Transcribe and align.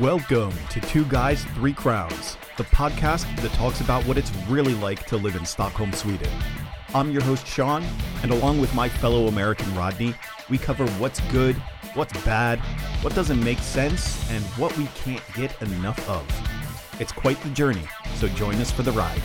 Welcome 0.00 0.52
to 0.70 0.80
Two 0.80 1.04
Guys, 1.04 1.44
Three 1.54 1.72
Crowns, 1.72 2.36
the 2.56 2.64
podcast 2.64 3.32
that 3.42 3.52
talks 3.52 3.80
about 3.80 4.04
what 4.06 4.18
it's 4.18 4.34
really 4.48 4.74
like 4.74 5.06
to 5.06 5.16
live 5.16 5.36
in 5.36 5.46
Stockholm, 5.46 5.92
Sweden. 5.92 6.28
I'm 6.92 7.12
your 7.12 7.22
host, 7.22 7.46
Sean, 7.46 7.84
and 8.24 8.32
along 8.32 8.60
with 8.60 8.74
my 8.74 8.88
fellow 8.88 9.28
American 9.28 9.72
Rodney, 9.76 10.12
we 10.50 10.58
cover 10.58 10.84
what's 10.98 11.20
good, 11.30 11.54
what's 11.94 12.12
bad, 12.24 12.58
what 13.02 13.14
doesn't 13.14 13.40
make 13.44 13.60
sense, 13.60 14.28
and 14.32 14.42
what 14.56 14.76
we 14.76 14.86
can't 14.96 15.22
get 15.32 15.62
enough 15.62 16.08
of. 16.08 16.26
It's 17.00 17.12
quite 17.12 17.40
the 17.42 17.50
journey, 17.50 17.86
so 18.16 18.26
join 18.26 18.56
us 18.56 18.72
for 18.72 18.82
the 18.82 18.90
ride. 18.90 19.22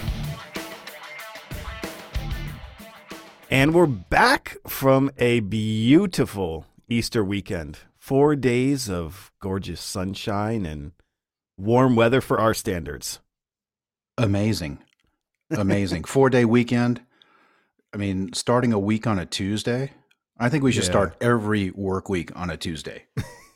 And 3.49 3.73
we're 3.73 3.88
back 3.88 4.57
from 4.67 5.09
a 5.17 5.39
beautiful 5.39 6.67
Easter 6.88 7.23
weekend. 7.23 7.79
Four 8.10 8.36
days 8.36 8.89
of 8.89 9.32
gorgeous 9.39 9.80
sunshine 9.80 10.66
and 10.66 10.94
warm 11.59 11.95
weather 11.95 12.22
for 12.22 12.40
our 12.40 12.55
standards. 12.55 13.20
Amazing. 14.17 14.80
Amazing. 15.52 16.04
Four 16.05 16.31
day 16.31 16.44
weekend. 16.44 17.02
I 17.94 17.98
mean, 17.98 18.34
starting 18.34 18.73
a 18.73 18.80
week 18.80 19.05
on 19.05 19.20
a 19.20 19.27
Tuesday. 19.27 19.91
I 20.40 20.50
think 20.50 20.64
we 20.64 20.72
should 20.72 20.86
Yeah. 20.86 20.90
start 20.90 21.17
every 21.22 21.70
work 21.70 22.09
week 22.09 22.36
on 22.36 22.50
a 22.50 22.58
Tuesday. 22.58 23.05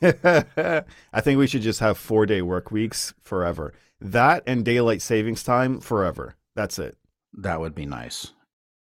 I 0.00 0.84
think 1.20 1.36
we 1.36 1.48
should 1.48 1.62
just 1.62 1.80
have 1.80 1.98
four 1.98 2.24
day 2.24 2.40
work 2.40 2.70
weeks 2.70 3.12
forever. 3.20 3.74
That 4.00 4.44
and 4.46 4.64
daylight 4.64 5.02
savings 5.02 5.42
time 5.42 5.80
forever. 5.80 6.36
That's 6.54 6.78
it. 6.78 6.96
That 7.32 7.58
would 7.58 7.74
be 7.74 7.86
nice. 7.86 8.32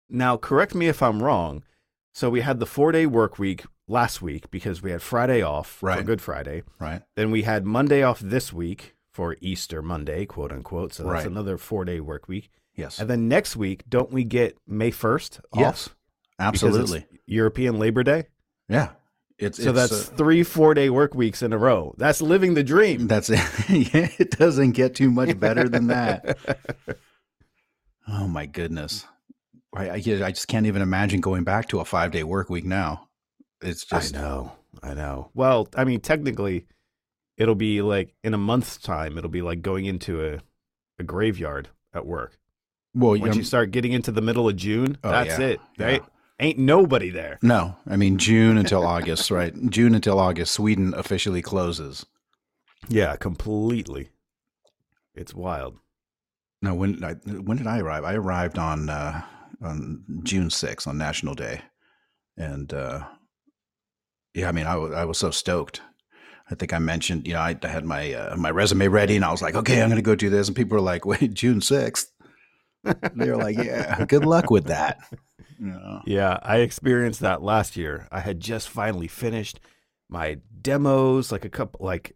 Now, 0.08 0.36
correct 0.36 0.76
me 0.76 0.86
if 0.86 1.02
I'm 1.02 1.20
wrong. 1.24 1.64
So 2.14 2.30
we 2.30 2.42
had 2.42 2.60
the 2.60 2.66
four 2.66 2.92
day 2.92 3.06
work 3.06 3.40
week 3.40 3.64
last 3.88 4.20
week 4.22 4.50
because 4.50 4.82
we 4.82 4.90
had 4.90 5.02
Friday 5.02 5.42
off 5.42 5.68
for 5.68 6.02
Good 6.02 6.20
Friday. 6.20 6.62
Right. 6.78 7.02
Then 7.14 7.30
we 7.30 7.42
had 7.42 7.64
Monday 7.64 8.02
off 8.02 8.20
this 8.20 8.52
week 8.52 8.94
for 9.12 9.36
Easter 9.40 9.82
Monday, 9.82 10.26
quote 10.26 10.52
unquote. 10.52 10.92
So 10.92 11.04
that's 11.04 11.12
Right. 11.12 11.26
another 11.26 11.56
four 11.58 11.84
day 11.84 12.00
work 12.00 12.28
week. 12.28 12.50
Yes. 12.74 12.98
And 12.98 13.08
then 13.08 13.28
next 13.28 13.56
week, 13.56 13.84
don't 13.88 14.12
we 14.12 14.24
get 14.24 14.58
May 14.66 14.90
1st 14.90 15.38
off? 15.52 15.58
Yes. 15.60 15.88
Absolutely. 16.38 17.06
European 17.26 17.78
Labor 17.78 18.02
Day. 18.02 18.26
Yeah. 18.68 18.90
It's 19.38 19.62
So 19.62 19.70
it's, 19.70 19.78
that's 19.78 20.08
uh, 20.08 20.12
three 20.16 20.42
four 20.42 20.74
day 20.74 20.88
work 20.90 21.14
weeks 21.14 21.42
in 21.42 21.52
a 21.52 21.58
row. 21.58 21.94
That's 21.98 22.20
living 22.22 22.54
the 22.54 22.64
dream. 22.64 23.06
that's 23.06 23.30
it. 23.30 23.40
It 24.18 24.30
doesn't 24.32 24.72
get 24.72 24.94
too 24.94 25.10
much 25.10 25.38
better 25.38 25.68
than 25.68 25.86
that. 25.88 26.38
Oh 28.08 28.28
my 28.28 28.46
goodness. 28.46 29.04
I, 29.74 29.88
I, 29.88 29.94
I 29.94 30.30
just 30.30 30.46
can't 30.48 30.66
even 30.66 30.80
imagine 30.80 31.20
going 31.20 31.42
back 31.44 31.68
to 31.70 31.80
a 31.80 31.84
five 31.84 32.12
day 32.12 32.22
work 32.22 32.48
week 32.48 32.64
now. 32.64 33.05
It's 33.62 33.84
just 33.84 34.16
I 34.16 34.20
know. 34.20 34.52
I 34.82 34.94
know. 34.94 35.30
Well, 35.34 35.68
I 35.76 35.84
mean, 35.84 36.00
technically, 36.00 36.66
it'll 37.36 37.54
be 37.54 37.82
like 37.82 38.14
in 38.22 38.34
a 38.34 38.38
month's 38.38 38.76
time, 38.76 39.16
it'll 39.18 39.30
be 39.30 39.42
like 39.42 39.62
going 39.62 39.86
into 39.86 40.24
a, 40.34 40.38
a 40.98 41.02
graveyard 41.04 41.68
at 41.94 42.06
work. 42.06 42.38
well, 42.94 43.12
Once 43.18 43.34
you 43.36 43.40
you 43.40 43.44
start 43.44 43.70
getting 43.70 43.92
into 43.92 44.12
the 44.12 44.20
middle 44.20 44.48
of 44.48 44.56
June, 44.56 44.98
Oh, 45.02 45.10
that's 45.10 45.38
yeah. 45.38 45.46
it. 45.46 45.60
Yeah. 45.78 45.86
Right? 45.86 46.02
Ain't 46.38 46.58
nobody 46.58 47.08
there. 47.08 47.38
No, 47.40 47.76
I 47.88 47.96
mean 47.96 48.18
June 48.18 48.58
until 48.58 48.86
August, 48.86 49.30
right? 49.30 49.54
June 49.70 49.94
until 49.94 50.18
August, 50.20 50.52
Sweden 50.52 50.92
officially 50.94 51.40
closes. 51.40 52.04
Yeah, 52.88 53.16
completely. 53.16 54.10
It's 55.14 55.32
wild. 55.34 55.78
No, 56.60 56.74
when 56.74 57.02
I, 57.02 57.14
when 57.14 57.56
did 57.56 57.66
I 57.66 57.78
arrive? 57.78 58.04
I 58.04 58.14
arrived 58.14 58.58
on 58.58 58.90
uh, 58.90 59.22
on 59.62 60.04
June 60.24 60.50
sixth 60.50 60.86
on 60.86 60.98
National 60.98 61.34
Day, 61.34 61.62
and 62.36 62.70
uh, 62.74 63.06
yeah, 64.36 64.48
I 64.48 64.52
mean, 64.52 64.66
I 64.66 64.76
wa- 64.76 64.90
I 64.90 65.06
was 65.06 65.16
so 65.16 65.30
stoked. 65.30 65.80
I 66.50 66.54
think 66.54 66.74
I 66.74 66.78
mentioned, 66.78 67.26
you 67.26 67.32
know, 67.32 67.40
I, 67.40 67.56
I 67.60 67.66
had 67.66 67.86
my 67.86 68.12
uh, 68.12 68.36
my 68.36 68.50
resume 68.50 68.86
ready, 68.88 69.16
and 69.16 69.24
I 69.24 69.30
was 69.30 69.40
like, 69.40 69.54
okay, 69.54 69.80
I'm 69.82 69.88
going 69.88 69.96
to 69.96 70.02
go 70.02 70.14
do 70.14 70.28
this, 70.28 70.46
and 70.46 70.54
people 70.56 70.76
were 70.76 70.82
like, 70.82 71.06
wait, 71.06 71.32
June 71.42 71.62
sixth. 71.62 72.12
they 72.84 73.30
were 73.30 73.36
like, 73.38 73.56
yeah, 73.56 74.04
good 74.04 74.26
luck 74.26 74.50
with 74.50 74.66
that. 74.66 74.98
You 75.58 75.68
know? 75.68 76.02
Yeah, 76.06 76.38
I 76.42 76.58
experienced 76.58 77.20
that 77.20 77.42
last 77.42 77.78
year. 77.78 78.06
I 78.12 78.20
had 78.20 78.38
just 78.40 78.68
finally 78.68 79.08
finished 79.08 79.58
my 80.08 80.38
demos, 80.60 81.32
like 81.32 81.46
a 81.46 81.48
couple, 81.48 81.84
like 81.84 82.14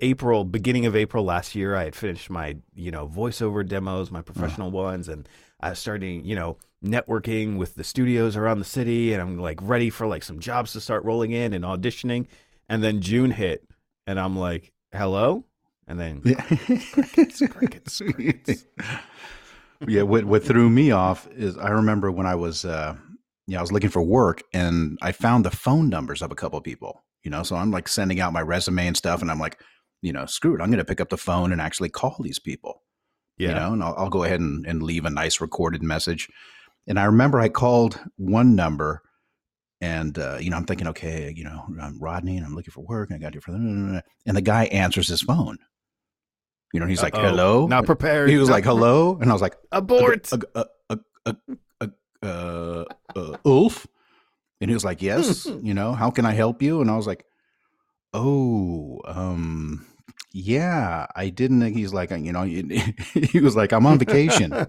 April, 0.00 0.44
beginning 0.44 0.84
of 0.84 0.96
April 0.96 1.24
last 1.24 1.54
year. 1.54 1.76
I 1.76 1.84
had 1.84 1.94
finished 1.94 2.28
my, 2.28 2.56
you 2.74 2.90
know, 2.90 3.06
voiceover 3.06 3.66
demos, 3.66 4.10
my 4.10 4.20
professional 4.20 4.72
ones, 4.72 5.08
and 5.08 5.28
I 5.60 5.70
was 5.70 5.78
starting, 5.78 6.24
you 6.24 6.34
know, 6.34 6.58
networking 6.84 7.56
with 7.56 7.74
the 7.74 7.84
studios 7.84 8.36
around 8.36 8.58
the 8.58 8.64
city, 8.64 9.12
and 9.12 9.22
I'm 9.22 9.38
like 9.38 9.58
ready 9.62 9.90
for 9.90 10.06
like 10.06 10.22
some 10.22 10.40
jobs 10.40 10.72
to 10.72 10.80
start 10.80 11.04
rolling 11.04 11.32
in 11.32 11.52
and 11.52 11.64
auditioning. 11.64 12.26
And 12.68 12.82
then 12.82 13.00
June 13.00 13.30
hit, 13.30 13.68
and 14.06 14.18
I'm 14.18 14.36
like, 14.36 14.72
hello, 14.92 15.44
and 15.86 16.00
then 16.00 16.20
crickets, 16.20 17.42
crickets, 17.48 18.02
crickets. 18.14 18.66
yeah, 19.86 20.02
what 20.02 20.24
what 20.24 20.44
threw 20.44 20.68
me 20.68 20.90
off 20.90 21.28
is 21.32 21.56
I 21.56 21.70
remember 21.70 22.10
when 22.10 22.26
I 22.26 22.34
was 22.34 22.64
uh 22.64 22.96
yeah, 23.46 23.58
I 23.58 23.60
was 23.60 23.72
looking 23.72 23.90
for 23.90 24.02
work 24.02 24.42
and 24.52 24.98
I 25.02 25.12
found 25.12 25.44
the 25.44 25.50
phone 25.50 25.88
numbers 25.88 26.20
of 26.20 26.32
a 26.32 26.34
couple 26.34 26.58
of 26.58 26.64
people, 26.64 27.04
you 27.22 27.30
know, 27.30 27.44
so 27.44 27.54
I'm 27.54 27.70
like 27.70 27.86
sending 27.86 28.20
out 28.20 28.32
my 28.32 28.42
resume 28.42 28.88
and 28.88 28.96
stuff 28.96 29.22
and 29.22 29.30
I'm 29.30 29.38
like, 29.38 29.60
you 30.02 30.12
know, 30.12 30.26
screw 30.26 30.54
it, 30.56 30.60
I'm 30.60 30.68
going 30.70 30.78
to 30.78 30.84
pick 30.84 31.00
up 31.00 31.10
the 31.10 31.16
phone 31.16 31.52
and 31.52 31.60
actually 31.60 31.88
call 31.88 32.16
these 32.20 32.40
people, 32.40 32.82
yeah, 33.38 33.48
you 33.48 33.54
know, 33.54 33.72
and 33.74 33.84
I'll, 33.84 33.94
I'll 33.96 34.10
go 34.10 34.24
ahead 34.24 34.40
and, 34.40 34.66
and 34.66 34.82
leave 34.82 35.04
a 35.04 35.10
nice 35.10 35.40
recorded 35.40 35.82
message. 35.82 36.28
And 36.86 36.98
I 36.98 37.04
remember 37.04 37.40
I 37.40 37.48
called 37.48 37.98
one 38.16 38.54
number 38.54 39.02
and, 39.80 40.18
uh, 40.18 40.38
you 40.40 40.50
know, 40.50 40.56
I'm 40.56 40.64
thinking, 40.64 40.88
okay, 40.88 41.32
you 41.36 41.44
know, 41.44 41.64
I'm 41.80 41.98
Rodney 42.00 42.36
and 42.36 42.46
I'm 42.46 42.54
looking 42.54 42.72
for 42.72 42.82
work 42.84 43.10
and 43.10 43.16
I 43.16 43.20
got 43.20 43.34
here 43.34 43.40
for 43.40 43.52
the, 43.52 44.02
and 44.26 44.36
the 44.36 44.40
guy 44.42 44.64
answers 44.66 45.08
his 45.08 45.20
phone. 45.22 45.58
You 46.72 46.80
know, 46.80 46.86
he's 46.86 47.02
like, 47.02 47.14
Uh-oh. 47.14 47.22
hello. 47.28 47.66
not 47.66 47.86
prepared. 47.86 48.28
He 48.28 48.36
was 48.36 48.48
Not 48.48 48.54
like, 48.56 48.64
"Hello," 48.64 49.16
and 49.20 49.30
I 49.30 49.32
was 49.32 49.40
like, 49.40 49.56
abort. 49.72 50.30
"Uh, 50.32 50.38
uh, 50.54 50.64
uh, 50.90 50.96
uh, 51.24 51.32
uh, 51.80 51.86
uh, 52.22 52.84
uh, 53.14 53.36
Ulf," 53.46 53.86
and 54.60 54.68
he 54.68 54.74
was 54.74 54.84
like, 54.84 55.00
"Yes." 55.00 55.46
you 55.62 55.72
know, 55.72 55.92
how 55.92 56.10
can 56.10 56.26
I 56.26 56.32
help 56.32 56.60
you? 56.60 56.80
And 56.82 56.90
I 56.90 56.96
was 56.96 57.06
like, 57.06 57.24
"Oh, 58.12 59.00
um, 59.06 59.86
yeah, 60.36 61.06
I 61.16 61.30
didn't." 61.30 61.62
Uh, 61.62 61.70
he's 61.70 61.94
like, 61.94 62.12
uh, 62.12 62.16
you 62.16 62.30
know, 62.30 62.42
he 63.32 63.40
was 63.40 63.56
like, 63.56 63.72
"I'm 63.72 63.86
on 63.86 63.98
vacation." 63.98 64.52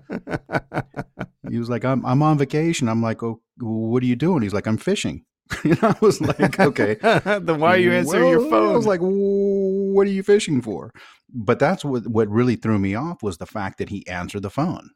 he 1.49 1.59
was 1.59 1.69
like, 1.69 1.83
"I'm 1.83 2.05
I'm 2.05 2.23
on 2.23 2.37
vacation." 2.37 2.87
I'm 2.87 3.01
like, 3.01 3.21
"Oh, 3.21 3.41
what 3.59 4.01
are 4.01 4.05
you 4.05 4.15
doing?" 4.15 4.43
He's 4.43 4.53
like, 4.53 4.65
"I'm 4.65 4.77
fishing." 4.77 5.25
you 5.65 5.71
know, 5.81 5.89
I 5.89 5.95
was 6.01 6.21
like, 6.21 6.57
"Okay." 6.57 6.95
then 7.01 7.59
why 7.59 7.75
are 7.75 7.77
you 7.77 7.91
answering 7.91 8.29
your 8.29 8.49
phone? 8.49 8.71
I 8.71 8.77
was 8.77 8.87
like, 8.87 9.01
"What 9.01 10.07
are 10.07 10.11
you 10.11 10.23
fishing 10.23 10.61
for?" 10.61 10.93
But 11.33 11.59
that's 11.59 11.83
what 11.83 12.07
what 12.07 12.29
really 12.29 12.55
threw 12.55 12.79
me 12.79 12.95
off 12.95 13.21
was 13.21 13.37
the 13.37 13.45
fact 13.45 13.77
that 13.79 13.89
he 13.89 14.07
answered 14.07 14.43
the 14.43 14.49
phone. 14.49 14.91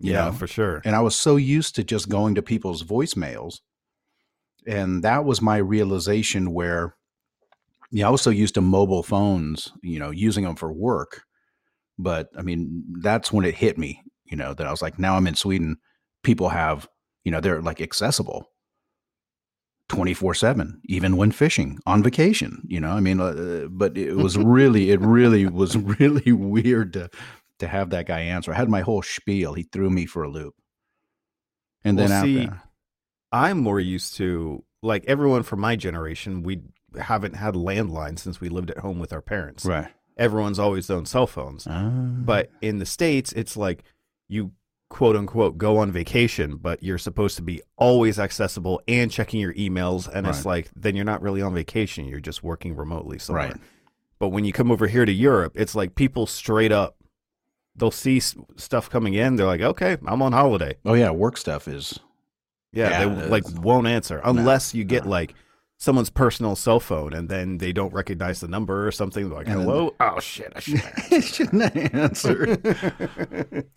yeah, 0.00 0.26
know? 0.26 0.32
for 0.32 0.48
sure. 0.48 0.82
And 0.84 0.96
I 0.96 1.02
was 1.02 1.16
so 1.16 1.36
used 1.36 1.76
to 1.76 1.84
just 1.84 2.08
going 2.08 2.34
to 2.34 2.42
people's 2.42 2.82
voicemails. 2.82 3.60
And 4.66 5.04
that 5.04 5.24
was 5.24 5.40
my 5.40 5.58
realization 5.58 6.52
where, 6.52 6.96
yeah, 7.90 8.06
I 8.06 8.10
was 8.10 8.22
so 8.22 8.30
used 8.30 8.54
to 8.54 8.60
mobile 8.60 9.02
phones, 9.02 9.72
you 9.82 9.98
know, 9.98 10.10
using 10.10 10.44
them 10.44 10.56
for 10.56 10.72
work. 10.72 11.22
But 11.98 12.28
I 12.36 12.42
mean, 12.42 12.84
that's 13.00 13.32
when 13.32 13.44
it 13.44 13.54
hit 13.54 13.78
me, 13.78 14.02
you 14.24 14.36
know, 14.36 14.54
that 14.54 14.66
I 14.66 14.70
was 14.70 14.82
like, 14.82 14.98
now 14.98 15.16
I'm 15.16 15.26
in 15.26 15.34
Sweden. 15.34 15.76
People 16.22 16.48
have, 16.48 16.88
you 17.24 17.30
know, 17.30 17.40
they're 17.40 17.62
like 17.62 17.80
accessible 17.80 18.50
24 19.88 20.34
7, 20.34 20.80
even 20.86 21.16
when 21.16 21.30
fishing 21.30 21.78
on 21.86 22.02
vacation, 22.02 22.62
you 22.66 22.80
know, 22.80 22.90
I 22.90 23.00
mean, 23.00 23.20
uh, 23.20 23.66
but 23.70 23.96
it 23.96 24.14
was 24.14 24.36
really, 24.38 24.90
it 24.90 25.00
really 25.00 25.46
was 25.46 25.76
really 26.00 26.32
weird 26.32 26.92
to, 26.94 27.08
to 27.60 27.68
have 27.68 27.90
that 27.90 28.06
guy 28.06 28.20
answer. 28.20 28.52
I 28.52 28.56
had 28.56 28.68
my 28.68 28.80
whole 28.80 29.02
spiel. 29.02 29.54
He 29.54 29.62
threw 29.62 29.88
me 29.88 30.06
for 30.06 30.22
a 30.22 30.28
loop. 30.28 30.54
And 31.84 31.98
then 31.98 32.10
Well, 32.10 32.18
after, 32.18 32.26
see, 32.26 32.48
I'm 33.32 33.58
more 33.58 33.78
used 33.78 34.16
to 34.16 34.64
like 34.82 35.04
everyone 35.06 35.44
from 35.44 35.60
my 35.60 35.76
generation. 35.76 36.42
We 36.42 36.62
haven't 36.98 37.34
had 37.36 37.54
landlines 37.54 38.20
since 38.20 38.40
we 38.40 38.48
lived 38.48 38.70
at 38.70 38.78
home 38.78 38.98
with 38.98 39.12
our 39.12 39.22
parents. 39.22 39.64
right. 39.64 39.88
Everyone's 40.18 40.58
always 40.58 40.88
owned 40.88 41.08
cell 41.08 41.26
phones. 41.26 41.66
Ah. 41.68 41.90
But 41.90 42.50
in 42.62 42.78
the 42.78 42.86
states, 42.86 43.32
it's 43.34 43.54
like 43.54 43.82
you 44.28 44.52
quote 44.88 45.14
unquote 45.14 45.58
go 45.58 45.76
on 45.76 45.92
vacation, 45.92 46.56
but 46.56 46.82
you're 46.82 46.96
supposed 46.96 47.36
to 47.36 47.42
be 47.42 47.60
always 47.76 48.18
accessible 48.18 48.80
and 48.88 49.10
checking 49.10 49.40
your 49.40 49.52
emails. 49.54 50.08
And 50.10 50.26
it's 50.26 50.46
like 50.46 50.70
then 50.74 50.96
you're 50.96 51.04
not 51.04 51.20
really 51.20 51.42
on 51.42 51.52
vacation; 51.52 52.06
you're 52.06 52.20
just 52.20 52.42
working 52.42 52.74
remotely 52.74 53.18
somewhere. 53.18 53.48
Right. 53.48 53.56
But 54.18 54.28
when 54.28 54.46
you 54.46 54.54
come 54.54 54.70
over 54.72 54.86
here 54.86 55.04
to 55.04 55.12
Europe, 55.12 55.52
it's 55.54 55.74
like 55.74 55.94
people 55.96 56.26
straight 56.26 56.72
up. 56.72 56.96
They'll 57.74 57.90
see 57.90 58.16
s- 58.16 58.34
stuff 58.56 58.88
coming 58.88 59.12
in. 59.12 59.36
They're 59.36 59.44
like, 59.44 59.60
"Okay, 59.60 59.98
I'm 60.06 60.22
on 60.22 60.32
holiday." 60.32 60.76
oh 60.86 60.94
yeah, 60.94 61.10
work 61.10 61.36
stuff 61.36 61.68
is 61.68 61.98
Yeah, 62.72 62.88
Yeah, 62.88 63.14
they 63.14 63.28
like 63.28 63.44
won't 63.60 63.86
answer 63.86 64.22
unless 64.24 64.72
you 64.74 64.84
get 64.84 65.04
no. 65.04 65.10
like 65.10 65.34
someone's 65.78 66.10
personal 66.10 66.56
cell 66.56 66.80
phone 66.80 67.12
and 67.12 67.28
then 67.28 67.58
they 67.58 67.72
don't 67.72 67.92
recognize 67.92 68.40
the 68.40 68.48
number 68.48 68.86
or 68.86 68.92
something. 68.92 69.28
They're 69.28 69.38
like, 69.38 69.46
And 69.48 69.60
then- 69.60 69.66
"Hello, 69.66 69.94
oh 70.00 70.20
shit, 70.20 70.52
I 70.56 70.60
should." 70.60 71.24
shouldn't 71.24 71.62
have 71.74 71.94
answered. 71.94 73.66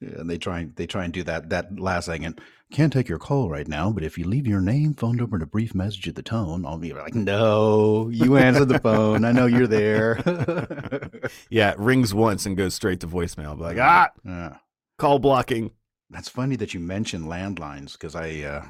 Yeah, 0.00 0.18
and 0.18 0.28
they 0.28 0.36
try 0.36 0.58
and 0.58 0.74
they 0.74 0.88
try 0.88 1.04
and 1.04 1.12
do 1.12 1.22
that 1.22 1.50
that 1.50 1.78
last 1.78 2.06
thing 2.06 2.24
and 2.24 2.40
can't 2.72 2.92
take 2.92 3.08
your 3.08 3.20
call 3.20 3.48
right 3.48 3.68
now, 3.68 3.92
but 3.92 4.02
if 4.02 4.18
you 4.18 4.24
leave 4.26 4.48
your 4.48 4.60
name, 4.60 4.94
phone 4.94 5.14
number, 5.14 5.36
and 5.36 5.44
a 5.44 5.46
brief 5.46 5.76
message 5.76 6.08
at 6.08 6.16
the 6.16 6.24
tone, 6.24 6.66
I'll 6.66 6.76
be 6.76 6.92
like, 6.92 7.14
no, 7.14 8.08
you 8.08 8.36
answer 8.36 8.64
the 8.64 8.80
phone. 8.80 9.24
I 9.24 9.30
know 9.30 9.46
you're 9.46 9.68
there. 9.68 10.18
Yeah, 11.50 11.70
it 11.70 11.78
rings 11.78 12.12
once 12.12 12.46
and 12.46 12.56
goes 12.56 12.74
straight 12.74 12.98
to 13.00 13.06
voicemail. 13.06 13.56
Be 13.56 13.62
like, 13.62 13.78
ah, 13.78 14.08
Yeah. 14.24 14.56
call 14.98 15.20
blocking. 15.20 15.70
That's 16.10 16.28
funny 16.28 16.56
that 16.56 16.74
you 16.74 16.80
mentioned 16.80 17.26
landlines 17.26 17.92
because 17.92 18.16
I 18.16 18.40
uh, 18.40 18.64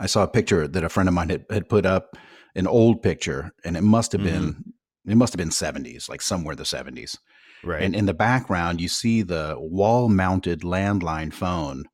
I 0.00 0.06
saw 0.06 0.22
a 0.24 0.28
picture 0.28 0.66
that 0.66 0.82
a 0.82 0.88
friend 0.88 1.08
of 1.08 1.14
mine 1.14 1.28
had, 1.28 1.44
had 1.50 1.68
put 1.68 1.86
up, 1.86 2.16
an 2.56 2.66
old 2.66 3.00
picture, 3.02 3.52
and 3.64 3.76
it 3.76 3.82
must 3.82 4.10
have 4.12 4.24
been 4.24 4.72
it 5.06 5.16
must 5.16 5.32
have 5.32 5.38
been 5.38 5.50
seventies, 5.52 6.08
like 6.08 6.20
somewhere 6.22 6.52
in 6.52 6.58
the 6.58 6.64
seventies. 6.64 7.16
Right. 7.62 7.82
And 7.82 7.94
in 7.94 8.06
the 8.06 8.14
background, 8.14 8.80
you 8.80 8.88
see 8.88 9.22
the 9.22 9.54
wall 9.58 10.08
mounted 10.08 10.62
landline 10.62 11.32
phone 11.32 11.84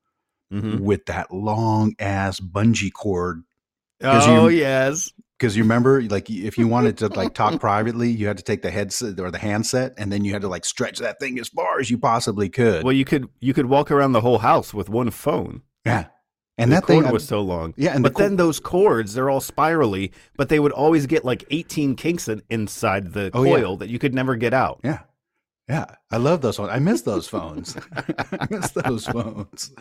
Mhm. 0.53 0.81
with 0.81 1.06
that 1.06 1.32
long 1.32 1.94
ass 1.99 2.41
bungee 2.41 2.93
cord. 2.93 3.43
'Cause 4.00 4.26
you- 4.26 4.32
Oh, 4.35 4.49
yes. 4.49 5.12
Because 5.38 5.55
you 5.56 5.64
remember, 5.64 6.00
like, 6.03 6.31
if 6.31 6.56
you 6.56 6.67
wanted 6.69 6.97
to 6.99 7.08
like 7.08 7.35
talk 7.35 7.61
privately, 7.61 8.11
you 8.11 8.26
had 8.26 8.38
to 8.38 8.43
take 8.43 8.62
the 8.62 8.70
headset 8.70 9.20
or 9.20 9.31
the 9.31 9.38
handset, 9.38 9.93
and 9.99 10.11
then 10.11 10.25
you 10.25 10.32
had 10.32 10.41
to 10.43 10.49
like 10.49 10.64
stretch 10.64 10.99
that 11.00 11.19
thing 11.20 11.38
as 11.38 11.49
far 11.49 11.79
as 11.81 11.91
you 11.91 11.99
possibly 11.99 12.49
could. 12.49 12.85
Well, 12.85 12.94
you 12.94 13.05
could 13.05 13.29
you 13.41 13.53
could 13.53 13.67
walk 13.67 13.91
around 13.91 14.12
the 14.12 14.23
whole 14.23 14.38
house 14.38 14.73
with 14.73 14.88
one 14.88 15.11
phone. 15.11 15.62
yeah, 15.85 16.06
and 16.58 16.70
the 16.70 16.76
that 16.76 16.85
cord 16.85 17.05
thing 17.05 17.12
was 17.12 17.26
so 17.26 17.41
long. 17.41 17.75
yeah, 17.76 17.94
and 17.94 18.05
the 18.05 18.11
but 18.11 18.19
then 18.19 18.37
those 18.37 18.58
cords, 18.61 19.14
they're 19.14 19.29
all 19.31 19.41
spirally, 19.41 20.12
but 20.37 20.49
they 20.49 20.58
would 20.58 20.73
always 20.73 21.06
get 21.06 21.25
like 21.25 21.44
18 21.50 21.97
kinks 21.97 22.29
in, 22.29 22.43
inside 22.50 23.12
the 23.12 23.31
Oh, 23.35 23.43
yeah. 23.44 23.56
coil 23.56 23.76
that 23.79 23.88
you 23.88 23.99
could 23.99 24.14
never 24.14 24.37
get 24.37 24.55
out. 24.55 24.81
Yeah. 24.85 25.00
Yeah. 25.69 25.87
I 26.11 26.17
love 26.19 26.41
those 26.43 26.56
phones. 26.56 26.70
I 26.70 26.79
miss 26.79 27.03
those 27.03 27.26
phones. 27.29 27.76
I 28.32 28.47
miss 28.50 28.70
those 28.70 29.06
phones. 29.06 29.73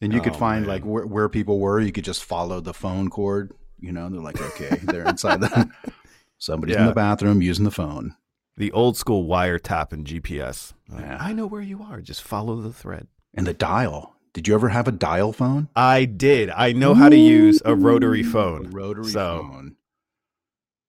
And 0.00 0.12
you 0.12 0.20
could 0.20 0.34
Oh, 0.34 0.38
find 0.38 0.62
man. 0.66 0.68
like 0.76 0.84
where, 0.84 1.04
where 1.06 1.28
people 1.28 1.58
were. 1.58 1.80
You 1.80 1.90
could 1.92 2.04
just 2.04 2.22
follow 2.24 2.60
the 2.60 2.72
phone 2.72 3.10
cord. 3.10 3.52
You 3.80 3.90
know, 3.92 4.08
they're 4.08 4.20
like, 4.20 4.40
okay, 4.40 4.76
they're 4.84 5.06
inside 5.08 5.40
the 5.40 5.68
somebody's 6.38 6.76
in 6.76 6.86
the 6.86 6.92
bathroom 6.92 7.42
using 7.42 7.64
the 7.64 7.70
phone. 7.70 8.14
The 8.56 8.72
old 8.72 8.96
school 8.96 9.26
wiretap 9.28 9.92
and 9.92 10.06
GPS. 10.06 10.72
Like, 10.88 11.00
Yeah. 11.02 11.18
I 11.20 11.32
know 11.32 11.46
where 11.46 11.62
you 11.62 11.82
are. 11.82 12.00
Just 12.00 12.22
follow 12.22 12.60
the 12.60 12.72
thread. 12.72 13.08
And 13.34 13.46
the 13.46 13.54
dial. 13.54 14.14
Did 14.32 14.46
you 14.48 14.54
ever 14.54 14.68
have 14.68 14.86
a 14.88 14.92
dial 14.92 15.32
phone? 15.32 15.68
I 15.74 16.04
did. 16.04 16.50
I 16.50 16.72
know 16.72 16.94
how 16.94 17.08
to 17.08 17.16
use 17.16 17.60
a 17.64 17.74
rotary 17.74 18.22
phone. 18.22 18.66
A 18.66 18.68
rotary 18.70 19.06
So- 19.06 19.48
phone. 19.50 19.76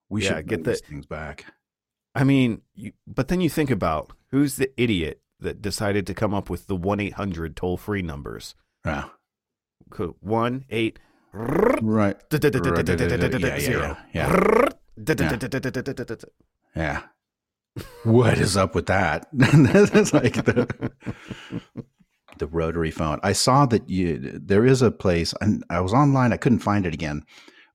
We 0.10 0.24
Yeah, 0.24 0.38
should 0.38 0.48
get 0.48 0.64
the- 0.64 0.72
these 0.72 0.82
things 0.82 1.06
back. 1.06 1.46
I 2.16 2.24
mean, 2.24 2.62
you, 2.74 2.94
but 3.08 3.28
then 3.28 3.42
you 3.42 3.50
think 3.50 3.70
about 3.70 4.12
who's 4.32 4.56
the 4.56 4.72
idiot 4.76 5.22
that 5.40 5.62
decided 5.62 6.06
to 6.08 6.14
come 6.14 6.34
up 6.34 6.50
with 6.50 6.68
the 6.68 6.76
1 6.76 7.00
800 7.00 7.56
toll 7.56 7.78
free 7.78 8.02
numbers? 8.02 8.56
Yeah. 8.86 9.06
One, 10.20 10.66
eight, 10.70 11.00
Right. 11.32 12.18
zero. 12.32 13.98
yeah, 14.14 14.70
Yeah. 16.76 17.02
What 18.04 18.38
is 18.40 18.58
up 18.58 18.74
with 18.76 18.88
that? 18.88 19.28
That's 19.32 20.14
like 20.14 20.34
the 20.44 20.92
the 22.40 22.48
rotary 22.48 22.92
phone. 22.92 23.20
I 23.24 23.34
saw 23.34 23.66
that 23.68 23.90
you 23.90 24.18
there 24.44 24.66
is 24.66 24.82
a 24.82 24.92
place 24.92 25.34
and 25.42 25.64
I 25.70 25.82
was 25.82 25.94
online, 25.94 26.34
I 26.34 26.38
couldn't 26.38 26.60
find 26.60 26.86
it 26.86 26.94
again, 26.94 27.24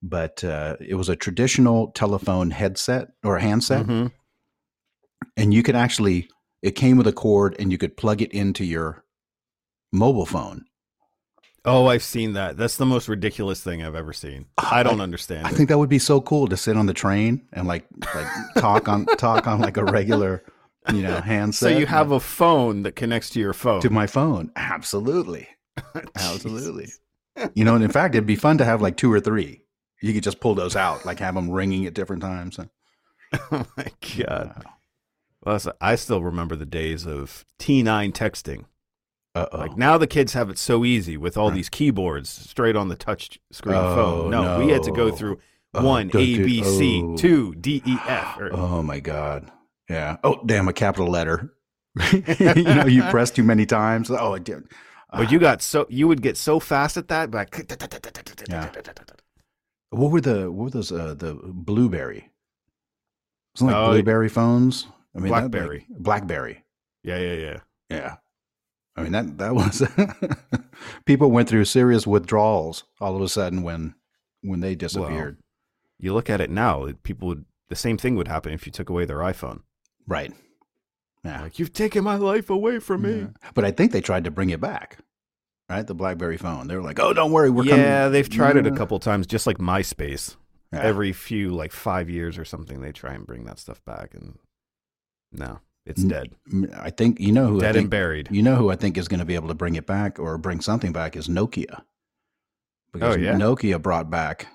but 0.02 0.42
uh, 0.44 0.76
it 0.80 0.94
was 0.94 1.08
a 1.08 1.16
traditional 1.16 1.92
telephone 1.92 2.50
headset 2.50 3.08
or 3.22 3.38
handset 3.38 3.86
Mhm. 3.86 4.10
and 5.36 5.54
you 5.54 5.62
could 5.62 5.76
actually 5.76 6.28
it 6.62 6.72
came 6.72 6.96
with 6.96 7.06
a 7.06 7.12
cord 7.12 7.54
and 7.58 7.70
you 7.70 7.78
could 7.78 7.96
plug 7.96 8.22
it 8.22 8.32
into 8.32 8.64
your 8.64 9.04
mobile 9.92 10.26
phone. 10.26 10.64
Oh, 11.66 11.86
I've 11.86 12.02
seen 12.02 12.34
that. 12.34 12.56
That's 12.58 12.76
the 12.76 12.84
most 12.86 13.08
ridiculous 13.08 13.62
thing 13.62 13.82
I've 13.82 13.94
ever 13.94 14.12
seen. 14.12 14.46
I 14.58 14.82
don't 14.82 15.00
understand 15.00 15.46
I 15.46 15.50
it. 15.50 15.54
think 15.56 15.68
that 15.70 15.78
would 15.78 15.88
be 15.88 15.98
so 15.98 16.20
cool 16.20 16.46
to 16.48 16.56
sit 16.58 16.76
on 16.76 16.84
the 16.86 16.92
train 16.94 17.46
and 17.54 17.66
like 17.66 17.86
like 18.14 18.26
talk 18.58 18.88
on 18.88 19.06
talk 19.16 19.46
on 19.46 19.60
like 19.60 19.76
a 19.78 19.84
regular, 19.84 20.42
you 20.92 21.02
know, 21.02 21.20
handset. 21.24 21.72
So 21.72 21.78
you 21.78 21.86
have 21.86 22.10
a 22.10 22.20
phone 22.20 22.82
that 22.82 22.96
connects 22.96 23.30
to 23.30 23.40
your 23.40 23.52
phone. 23.52 23.80
to 23.82 23.90
my 23.90 24.06
phone. 24.06 24.50
Absolutely. 24.56 25.48
Absolutely. 26.14 26.88
You 27.54 27.64
know, 27.64 27.74
and 27.74 27.82
in 27.84 27.90
fact, 27.90 28.14
it'd 28.14 28.26
be 28.26 28.36
fun 28.36 28.58
to 28.58 28.64
have 28.64 28.80
like 28.82 28.96
two 28.96 29.12
or 29.12 29.20
three. 29.20 29.62
You 30.00 30.12
could 30.12 30.22
just 30.22 30.40
pull 30.40 30.54
those 30.54 30.76
out, 30.76 31.04
like 31.06 31.18
have 31.20 31.34
them 31.34 31.50
ringing 31.50 31.86
at 31.86 31.94
different 31.94 32.22
times. 32.22 32.58
oh 33.50 33.66
my 33.76 33.86
god. 34.18 34.64
Well, 35.44 35.56
that's- 35.58 35.68
I 35.80 35.96
still 35.96 36.22
remember 36.22 36.56
the 36.56 36.66
days 36.66 37.06
of 37.06 37.44
T9 37.58 38.12
texting. 38.12 38.64
Uh 39.34 39.46
oh. 39.50 39.58
Like 39.58 39.76
now 39.76 39.98
the 39.98 40.06
kids 40.06 40.32
have 40.34 40.48
it 40.48 40.58
so 40.58 40.84
easy 40.84 41.16
with 41.16 41.36
all 41.36 41.48
Right. 41.48 41.56
these 41.56 41.68
keyboards 41.68 42.28
straight 42.30 42.76
on 42.76 42.88
the 42.88 42.94
touch 42.96 43.40
screen 43.50 43.74
Oh, 43.76 43.94
phone. 43.96 44.30
No, 44.30 44.58
we 44.60 44.70
had 44.70 44.82
to 44.84 44.92
go 44.92 45.10
through 45.10 45.40
Oh, 45.76 45.84
one 45.84 46.06
A 46.08 46.10
do- 46.12 46.62
oh. 46.64 47.16
two 47.16 47.54
D 47.56 47.82
E 47.84 47.96
F. 48.06 48.38
or- 48.38 48.50
Oh 48.54 48.80
my 48.82 49.00
God. 49.00 49.50
Yeah. 49.88 50.16
Oh, 50.24 50.40
damn, 50.46 50.68
a 50.68 50.72
capital 50.72 51.08
letter. 51.08 51.52
you 52.12 52.62
know, 52.64 52.86
you 52.86 53.02
press 53.04 53.30
too 53.30 53.44
many 53.44 53.66
times. 53.66 54.10
Oh, 54.10 54.34
I 54.34 54.38
did. 54.38 54.64
But 55.12 55.30
you 55.30 55.38
got 55.38 55.62
so 55.62 55.86
you 55.88 56.08
would 56.08 56.22
get 56.22 56.36
so 56.36 56.58
fast 56.58 56.96
at 56.96 57.06
that, 57.08 57.30
like 57.30 57.54
Yeah. 58.48 58.70
What 59.90 60.10
were 60.10 60.20
the 60.20 60.50
what 60.50 60.64
were 60.64 60.70
those 60.70 60.90
uh 60.90 61.14
the 61.14 61.34
blueberry? 61.44 62.32
Wasn't 63.54 63.70
like 63.70 63.76
Oh, 63.76 63.92
blueberry 63.92 64.28
phones? 64.28 64.86
I 65.14 65.20
mean 65.20 65.30
that, 65.32 65.42
like- 65.42 65.50
Blackberry. 65.52 65.86
Blackberry. 65.88 66.64
yeah, 67.04 67.18
yeah, 67.18 67.32
yeah. 67.34 67.58
Yeah. 67.90 68.16
I 68.96 69.02
mean 69.02 69.12
that 69.12 69.38
that 69.38 69.54
was 69.54 69.82
people 71.06 71.30
went 71.30 71.48
through 71.48 71.64
serious 71.66 72.06
withdrawals 72.06 72.84
all 73.00 73.14
of 73.14 73.22
a 73.22 73.28
sudden 73.28 73.62
when 73.62 73.94
when 74.42 74.60
they 74.60 74.74
disappeared. 74.74 75.38
You 76.00 76.12
look 76.12 76.28
at 76.28 76.40
it 76.40 76.50
now, 76.50 76.88
people 77.04 77.28
would 77.28 77.44
the 77.68 77.76
same 77.76 77.98
thing 77.98 78.16
would 78.16 78.28
happen 78.28 78.52
if 78.52 78.66
you 78.66 78.72
took 78.72 78.90
away 78.90 79.04
their 79.04 79.18
iPhone. 79.18 79.60
Right. 80.06 80.32
Yeah. 81.24 81.42
Like 81.42 81.58
you've 81.58 81.72
taken 81.72 82.04
my 82.04 82.16
life 82.16 82.50
away 82.50 82.78
from 82.78 83.02
me. 83.02 83.18
Yeah. 83.20 83.50
But 83.54 83.64
I 83.64 83.70
think 83.70 83.92
they 83.92 84.00
tried 84.00 84.24
to 84.24 84.30
bring 84.30 84.50
it 84.50 84.60
back. 84.60 84.98
Right? 85.70 85.86
The 85.86 85.94
BlackBerry 85.94 86.36
phone. 86.36 86.68
They 86.68 86.76
were 86.76 86.82
like, 86.82 87.00
"Oh, 87.00 87.14
don't 87.14 87.32
worry, 87.32 87.48
we're 87.48 87.64
yeah, 87.64 87.70
coming." 87.70 87.86
Yeah, 87.86 88.08
they've 88.08 88.28
tried 88.28 88.56
it 88.58 88.66
a 88.66 88.70
couple 88.70 88.98
times, 88.98 89.26
just 89.26 89.46
like 89.46 89.58
MySpace. 89.58 90.36
Yeah. 90.72 90.80
Every 90.82 91.12
few 91.12 91.54
like 91.54 91.72
five 91.72 92.10
years 92.10 92.36
or 92.36 92.44
something, 92.44 92.82
they 92.82 92.92
try 92.92 93.14
and 93.14 93.26
bring 93.26 93.44
that 93.44 93.58
stuff 93.58 93.82
back, 93.86 94.12
and 94.12 94.38
no, 95.32 95.60
it's 95.86 96.02
dead, 96.02 96.34
I 96.78 96.90
think 96.90 97.20
you 97.20 97.30
know 97.32 97.46
who 97.46 97.58
I 97.58 97.60
dead 97.60 97.74
think, 97.74 97.84
and 97.84 97.90
buried. 97.90 98.28
You 98.30 98.42
know 98.42 98.56
who 98.56 98.70
I 98.70 98.76
think 98.76 98.96
is 98.96 99.06
going 99.06 99.20
to 99.20 99.26
be 99.26 99.34
able 99.34 99.48
to 99.48 99.54
bring 99.54 99.74
it 99.74 99.86
back 99.86 100.18
or 100.18 100.38
bring 100.38 100.60
something 100.60 100.92
back 100.92 101.14
is 101.14 101.28
Nokia. 101.28 101.80
Oh, 101.80 101.82
because 102.92 103.16
Oh, 103.16 103.18
yeah? 103.18 103.34
Nokia 103.34 103.80
brought 103.82 104.08
back 104.08 104.46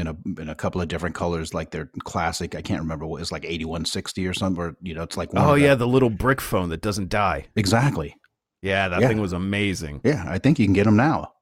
in 0.00 0.06
a 0.08 0.16
in 0.40 0.48
a 0.48 0.54
couple 0.54 0.80
of 0.80 0.88
different 0.88 1.14
colors, 1.14 1.54
like 1.54 1.70
their 1.70 1.90
classic. 2.04 2.54
I 2.54 2.62
can't 2.62 2.80
remember 2.80 3.06
what 3.06 3.20
it's 3.20 3.30
like 3.32 3.44
eighty 3.44 3.64
one 3.64 3.84
sixty 3.84 4.26
or 4.26 4.34
something. 4.34 4.60
Or 4.62 4.76
you 4.82 4.94
know, 4.94 5.02
it's 5.02 5.16
like 5.16 5.32
one 5.32 5.44
Oh 5.44 5.50
of 5.50 5.56
the- 5.56 5.62
yeah, 5.66 5.74
the 5.76 5.86
little 5.86 6.10
brick 6.10 6.40
phone 6.40 6.70
that 6.70 6.80
doesn't 6.82 7.08
die. 7.10 7.46
exactly. 7.56 8.16
Yeah, 8.62 8.88
that 8.88 9.00
Yeah. 9.00 9.08
thing 9.08 9.20
was 9.20 9.32
amazing. 9.32 10.00
Yeah, 10.04 10.24
I 10.28 10.38
think 10.38 10.58
you 10.58 10.66
can 10.66 10.74
get 10.74 10.84
them 10.84 10.96
now. 10.96 11.32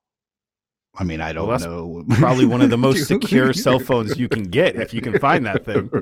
I 0.96 1.04
mean, 1.04 1.20
I 1.20 1.32
don't 1.32 1.48
Well, 1.48 1.58
know. 1.58 2.04
Probably 2.16 2.44
one 2.46 2.60
of 2.62 2.70
the 2.70 2.78
most 2.88 3.06
secure 3.06 3.52
cell 3.64 3.78
phones 3.78 4.18
you 4.18 4.28
can 4.28 4.44
get 4.44 4.76
if 4.76 4.92
you 4.92 5.00
can 5.00 5.18
find 5.18 5.46
that 5.46 5.64
thing. 5.64 5.90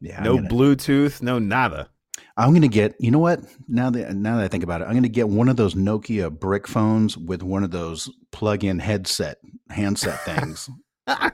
Yeah, 0.00 0.22
No 0.22 0.36
gonna- 0.36 0.48
Bluetooth, 0.48 1.22
no 1.22 1.38
nada. 1.38 1.88
I'm 2.36 2.52
gonna 2.52 2.68
get. 2.68 2.94
You 2.98 3.10
know 3.10 3.18
what? 3.20 3.40
Now 3.68 3.90
that 3.90 4.14
now 4.14 4.36
that 4.36 4.44
I 4.44 4.48
think 4.48 4.64
about 4.64 4.80
it, 4.80 4.84
I'm 4.84 4.94
gonna 4.94 5.08
get 5.08 5.28
one 5.28 5.48
of 5.48 5.56
those 5.56 5.74
Nokia 5.74 6.30
brick 6.36 6.66
phones 6.66 7.16
with 7.16 7.42
one 7.42 7.62
of 7.64 7.70
those 7.70 8.10
plug-in 8.32 8.80
headset 8.80 9.38
handset 9.70 10.20
things. 10.24 10.68
Ah. 11.06 11.32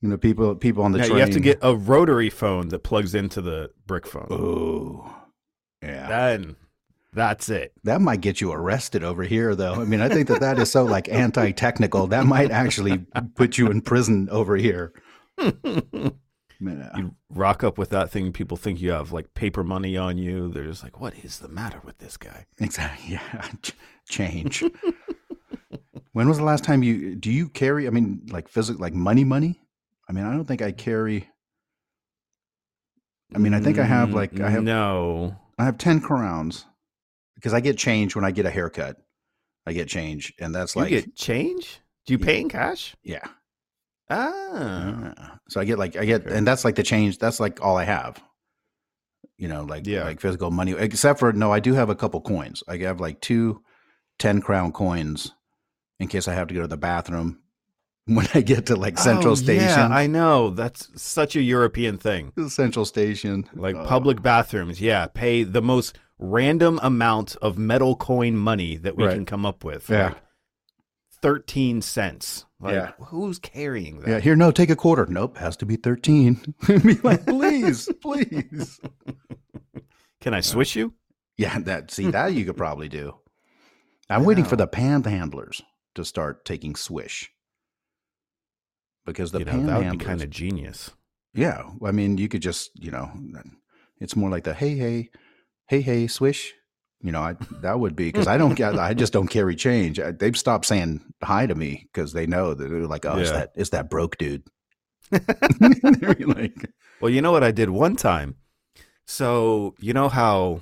you 0.00 0.08
know, 0.08 0.16
people 0.16 0.54
people 0.56 0.82
on 0.82 0.92
the 0.92 0.98
Now, 0.98 1.04
train. 1.04 1.16
you 1.16 1.20
have 1.20 1.30
to 1.30 1.40
get 1.40 1.58
a 1.62 1.74
rotary 1.76 2.30
phone 2.30 2.68
that 2.68 2.80
plugs 2.80 3.14
into 3.14 3.40
the 3.40 3.70
brick 3.86 4.06
phone. 4.06 4.26
Oh, 4.30 5.14
yeah. 5.82 6.08
Then 6.08 6.56
that's 7.12 7.48
it. 7.48 7.72
That 7.84 8.00
might 8.00 8.20
get 8.20 8.40
you 8.40 8.52
arrested 8.52 9.04
over 9.04 9.22
here, 9.22 9.54
though. 9.54 9.74
I 9.74 9.84
mean, 9.84 10.00
I 10.00 10.08
think 10.08 10.28
that 10.28 10.40
that 10.40 10.58
is 10.58 10.70
so 10.72 10.84
like 10.84 11.08
anti-technical. 11.08 12.06
That 12.08 12.24
might 12.26 12.50
actually 12.50 13.04
put 13.36 13.58
you 13.58 13.68
in 13.70 13.80
prison 13.82 14.28
over 14.30 14.56
here. 14.56 14.92
You 16.64 17.16
rock 17.28 17.64
up 17.64 17.76
with 17.76 17.90
that 17.90 18.10
thing, 18.12 18.32
people 18.32 18.56
think 18.56 18.80
you 18.80 18.92
have 18.92 19.10
like 19.10 19.34
paper 19.34 19.64
money 19.64 19.96
on 19.96 20.16
you. 20.16 20.48
They're 20.48 20.62
just 20.66 20.84
like, 20.84 21.00
what 21.00 21.12
is 21.24 21.40
the 21.40 21.48
matter 21.48 21.80
with 21.84 21.98
this 21.98 22.16
guy? 22.16 22.46
Exactly. 22.60 23.14
Yeah. 23.14 23.48
Ch- 23.62 23.72
Change. 24.08 24.62
When 26.12 26.28
was 26.28 26.38
the 26.38 26.44
last 26.44 26.64
time 26.64 26.82
you 26.82 27.14
do 27.16 27.30
you 27.30 27.48
carry? 27.48 27.86
I 27.86 27.90
mean, 27.90 28.26
like 28.30 28.48
physical, 28.48 28.80
like 28.80 28.94
money, 28.94 29.24
money. 29.24 29.60
I 30.08 30.12
mean, 30.12 30.24
I 30.24 30.32
don't 30.32 30.44
think 30.44 30.62
I 30.62 30.72
carry. 30.72 31.28
I 33.34 33.38
mean, 33.38 33.54
I 33.54 33.60
think 33.60 33.78
I 33.78 33.84
have, 33.84 34.12
like, 34.12 34.38
I 34.40 34.50
have- 34.50 34.62
no. 34.62 35.36
I 35.58 35.64
have 35.64 35.78
ten 35.78 36.00
crowns 36.00 36.66
because 37.34 37.54
I 37.54 37.60
get 37.60 37.78
change 37.78 38.14
when 38.14 38.24
I 38.24 38.30
get 38.30 38.46
a 38.46 38.50
haircut. 38.50 38.96
I 39.66 39.72
get 39.72 39.88
change, 39.88 40.34
and 40.40 40.54
that's 40.54 40.74
like 40.74 40.90
You 40.90 41.00
get 41.02 41.14
change? 41.16 41.80
Do 42.04 42.12
you 42.14 42.18
Yeah. 42.18 42.24
pay 42.26 42.40
in 42.40 42.48
cash? 42.48 42.96
yeah. 43.04 43.24
Ah. 44.10 45.12
Uh, 45.16 45.36
so 45.48 45.60
I 45.60 45.64
get 45.64 45.78
like 45.78 45.96
I 45.96 46.04
get, 46.04 46.26
Okay. 46.26 46.36
and 46.36 46.46
that's 46.46 46.64
like 46.64 46.74
the 46.74 46.82
change. 46.82 47.18
That's 47.18 47.38
like 47.40 47.62
all 47.64 47.76
I 47.78 47.84
have. 47.84 48.22
You 49.38 49.48
know, 49.48 49.62
like 49.64 49.86
Yeah. 49.86 50.04
like 50.04 50.20
physical 50.20 50.50
money. 50.50 50.72
Except 50.72 51.18
for 51.20 51.32
no, 51.32 51.52
I 51.52 51.60
do 51.60 51.74
have 51.74 51.88
a 51.90 51.94
couple 51.94 52.20
coins. 52.20 52.62
I 52.68 52.76
have 52.78 53.00
like 53.00 53.20
two 53.20 53.62
10 54.18 54.40
crown 54.42 54.72
coins 54.72 55.32
in 56.02 56.08
case 56.08 56.28
I 56.28 56.34
have 56.34 56.48
to 56.48 56.54
go 56.54 56.60
to 56.62 56.66
the 56.68 56.76
bathroom 56.76 57.38
when 58.06 58.26
I 58.34 58.40
get 58.40 58.66
to 58.66 58.76
like 58.76 58.98
Central 58.98 59.32
Oh, 59.32 59.36
Station. 59.36 59.68
Yeah, 59.68 59.88
I 59.88 60.06
know. 60.06 60.50
That's 60.50 60.88
such 61.00 61.36
a 61.36 61.42
European 61.42 61.96
thing. 61.98 62.32
Central 62.48 62.84
Station. 62.84 63.48
Like 63.54 63.76
Uh, 63.76 63.84
public 63.86 64.20
bathrooms, 64.22 64.80
yeah, 64.80 65.06
pay 65.06 65.44
the 65.44 65.62
most 65.62 65.98
random 66.18 66.78
amount 66.82 67.36
of 67.42 67.56
metal 67.58 67.96
coin 67.96 68.36
money 68.36 68.76
that 68.76 68.96
we 68.96 69.04
Right. 69.04 69.14
can 69.14 69.24
come 69.26 69.46
up 69.46 69.64
with. 69.64 69.88
Yeah. 69.88 70.08
Like 70.08 70.16
13 71.22 71.82
cents. 71.82 72.46
Like, 72.60 72.74
Yeah. 72.74 72.92
who's 73.06 73.38
carrying 73.38 74.00
that? 74.00 74.08
Yeah, 74.08 74.20
here, 74.20 74.36
no, 74.36 74.50
take 74.50 74.70
a 74.70 74.76
quarter. 74.76 75.06
Nope, 75.06 75.36
has 75.38 75.56
to 75.58 75.66
be 75.66 75.76
13. 75.76 76.54
be 76.66 76.94
like, 77.02 77.24
please, 77.26 77.88
please. 78.00 78.80
Can 80.20 80.34
I 80.34 80.40
switch 80.40 80.74
you? 80.76 80.94
Yeah, 81.36 81.58
that 81.60 81.90
see 81.90 82.10
that 82.10 82.34
you 82.34 82.44
could 82.44 82.56
probably 82.56 82.88
do. 82.88 83.14
I'm 84.10 84.24
waiting 84.24 84.44
for 84.44 84.56
the 84.56 84.68
panhandlers 84.68 85.62
to 85.94 86.04
start 86.04 86.44
taking 86.44 86.74
swish. 86.74 87.30
Because 89.04 89.32
the 89.32 89.40
you 89.40 89.44
know, 89.44 89.66
that 89.66 89.78
would 89.78 89.98
be 89.98 90.04
kind 90.04 90.22
of 90.22 90.30
genius. 90.30 90.90
yeah. 91.34 91.64
I 91.84 91.90
mean, 91.90 92.18
you 92.18 92.28
could 92.28 92.42
just, 92.42 92.70
you 92.74 92.90
know, 92.90 93.10
it's 93.98 94.16
more 94.16 94.30
like 94.30 94.44
the 94.44 94.54
hey, 94.54 94.76
hey, 94.76 95.10
hey, 95.66 95.80
hey, 95.80 96.06
swish. 96.06 96.54
You 97.00 97.10
know, 97.10 97.20
I, 97.20 97.36
that 97.62 97.80
would 97.80 97.96
be 97.96 98.06
because 98.06 98.28
I 98.28 98.38
don't 98.38 98.60
I 98.60 98.94
just 98.94 99.12
don't 99.12 99.26
carry 99.26 99.56
change. 99.56 99.98
I, 99.98 100.12
they've 100.12 100.36
stopped 100.36 100.66
saying 100.66 101.00
hi 101.20 101.46
to 101.46 101.54
me 101.56 101.88
because 101.92 102.12
they 102.12 102.26
know 102.26 102.54
that 102.54 102.68
they're 102.68 102.86
like, 102.86 103.04
oh, 103.06 103.18
it's 103.18 103.30
Yeah. 103.30 103.38
that, 103.38 103.52
it's 103.56 103.70
that 103.70 103.90
broke 103.90 104.18
dude. 104.18 104.44
Like, 105.10 106.70
Well, 107.00 107.10
you 107.10 107.20
know 107.20 107.32
what 107.32 107.42
I 107.42 107.50
did 107.50 107.70
one 107.70 107.96
time? 107.96 108.36
So, 109.04 109.74
you 109.80 109.92
know 109.92 110.08
how 110.08 110.60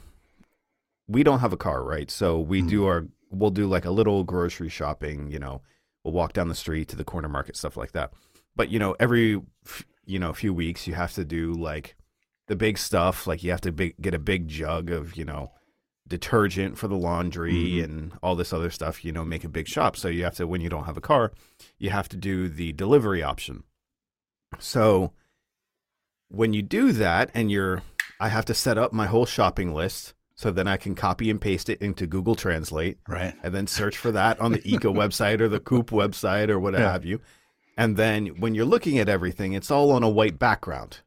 we 1.07 1.23
don't 1.23 1.41
have 1.41 1.53
a 1.53 1.59
car, 1.59 1.85
right? 1.85 2.11
So 2.11 2.39
we 2.39 2.63
do 2.63 2.81
mm-hmm. 2.81 2.87
our 2.87 3.09
we'll 3.31 3.51
do 3.51 3.67
like 3.67 3.85
a 3.85 3.91
little 3.91 4.25
grocery 4.25 4.69
shopping, 4.69 5.29
you 5.31 5.39
know. 5.39 5.63
We'll 6.05 6.15
walk 6.15 6.33
down 6.33 6.49
the 6.49 6.55
street 6.55 6.89
to 6.89 6.97
the 6.97 7.05
corner 7.05 7.29
market 7.29 7.57
stuff 7.57 7.77
like 7.77 7.93
that. 7.93 8.13
But, 8.57 8.71
you 8.71 8.79
know, 8.79 8.97
every 8.99 9.41
you 10.07 10.19
know, 10.19 10.33
few 10.33 10.53
weeks 10.53 10.89
you 10.89 10.95
have 10.95 11.13
to 11.13 11.25
do 11.25 11.53
like 11.53 11.95
the 12.49 12.57
big 12.57 12.79
stuff, 12.79 13.29
like 13.29 13.45
you 13.45 13.51
have 13.53 13.61
to 13.61 13.71
big, 13.71 13.95
get 14.01 14.13
a 14.13 14.19
big 14.19 14.49
jug 14.49 14.91
of, 14.91 15.17
you 15.17 15.25
know, 15.25 15.53
detergent 16.09 16.77
for 16.77 16.89
the 16.89 16.97
laundry 16.97 17.53
Mhm. 17.53 17.85
and 17.85 18.13
all 18.21 18.35
this 18.35 18.53
other 18.53 18.71
stuff, 18.71 19.05
you 19.05 19.13
know, 19.13 19.25
make 19.25 19.45
a 19.45 19.49
big 19.49 19.69
shop. 19.69 19.97
So 19.97 20.09
you 20.09 20.25
have 20.25 20.35
to 20.37 20.49
when 20.49 20.61
you 20.61 20.69
don't 20.69 20.87
have 20.87 20.97
a 20.97 21.01
car, 21.01 21.33
you 21.79 21.91
have 21.91 22.09
to 22.09 22.17
do 22.17 22.49
the 22.49 22.73
delivery 22.73 23.23
option. 23.23 23.63
So 24.59 25.13
when 26.29 26.53
you 26.53 26.63
do 26.63 26.93
that 26.93 27.31
and 27.35 27.51
you're 27.51 27.83
I 28.19 28.29
have 28.29 28.45
to 28.47 28.55
set 28.55 28.77
up 28.77 28.93
my 28.93 29.07
whole 29.07 29.27
shopping 29.27 29.73
list 29.73 30.15
so 30.41 30.51
then 30.51 30.67
I 30.67 30.79
can 30.79 30.95
copy 30.95 31.29
and 31.29 31.39
paste 31.39 31.69
it 31.69 31.83
into 31.83 32.07
Google 32.07 32.35
Translate 32.35 32.97
right. 33.07 33.35
and 33.43 33.55
then 33.55 33.67
search 33.67 33.99
for 33.99 34.11
that 34.13 34.41
on 34.41 34.53
the 34.53 34.59
ICA 34.61 34.91
website 34.95 35.39
or 35.43 35.49
the 35.51 35.61
Coop 35.61 35.91
website 35.91 36.49
or 36.49 36.59
what 36.59 36.73
Yeah. 36.73 36.93
have 36.93 37.05
you. 37.05 37.21
And 37.77 37.99
then 37.99 38.29
when 38.41 38.55
you're 38.55 38.65
looking 38.65 38.99
at 38.99 39.07
everything, 39.07 39.53
it's 39.53 39.71
all 39.71 39.93
on 39.93 40.03
a 40.03 40.09
white 40.09 40.39
background. 40.39 41.01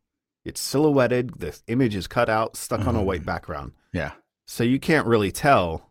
It's 0.46 0.62
silhouetted, 0.62 1.40
the 1.40 1.60
image 1.66 1.96
is 1.96 2.06
cut 2.06 2.30
out, 2.30 2.56
stuck 2.56 2.86
on 2.86 2.96
a 2.96 3.00
Mhm. 3.00 3.06
white 3.06 3.26
background. 3.26 3.72
Yeah. 3.92 4.12
So 4.46 4.64
you 4.64 4.80
can't 4.80 5.08
really 5.08 5.32
tell 5.32 5.90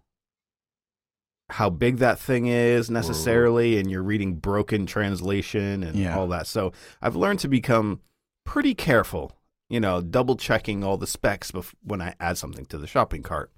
how 1.49 1.69
big 1.69 1.97
that 1.99 2.21
thing 2.21 2.47
is 2.47 2.91
necessarily, 2.91 3.77
and 3.77 3.91
you're 3.91 4.05
reading 4.05 4.37
broken 4.37 4.87
translation 4.87 5.83
and 5.83 5.97
Yeah. 5.97 6.17
all 6.17 6.29
that. 6.29 6.47
So 6.47 6.73
I've 7.03 7.17
learned 7.17 7.41
to 7.41 7.49
become 7.49 8.03
pretty 8.47 8.75
careful, 8.77 9.37
you 9.73 9.81
know, 9.81 10.03
double 10.03 10.37
checking 10.37 10.85
all 10.85 10.99
the 10.99 11.07
specs 11.07 11.51
bef- 11.51 11.73
when 11.83 12.03
I 12.03 12.15
add 12.21 12.37
something 12.37 12.67
to 12.67 12.77
the 12.77 12.87
shopping 12.87 13.23
cart. 13.23 13.51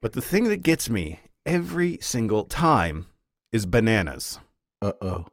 But 0.00 0.12
the 0.14 0.20
thing 0.20 0.44
that 0.44 0.64
gets 0.64 0.90
me 0.90 1.20
every 1.46 1.98
single 2.00 2.44
time 2.44 3.06
is 3.52 3.64
bananas. 3.64 4.40
Uh 4.80 4.92
oh. 5.00 5.26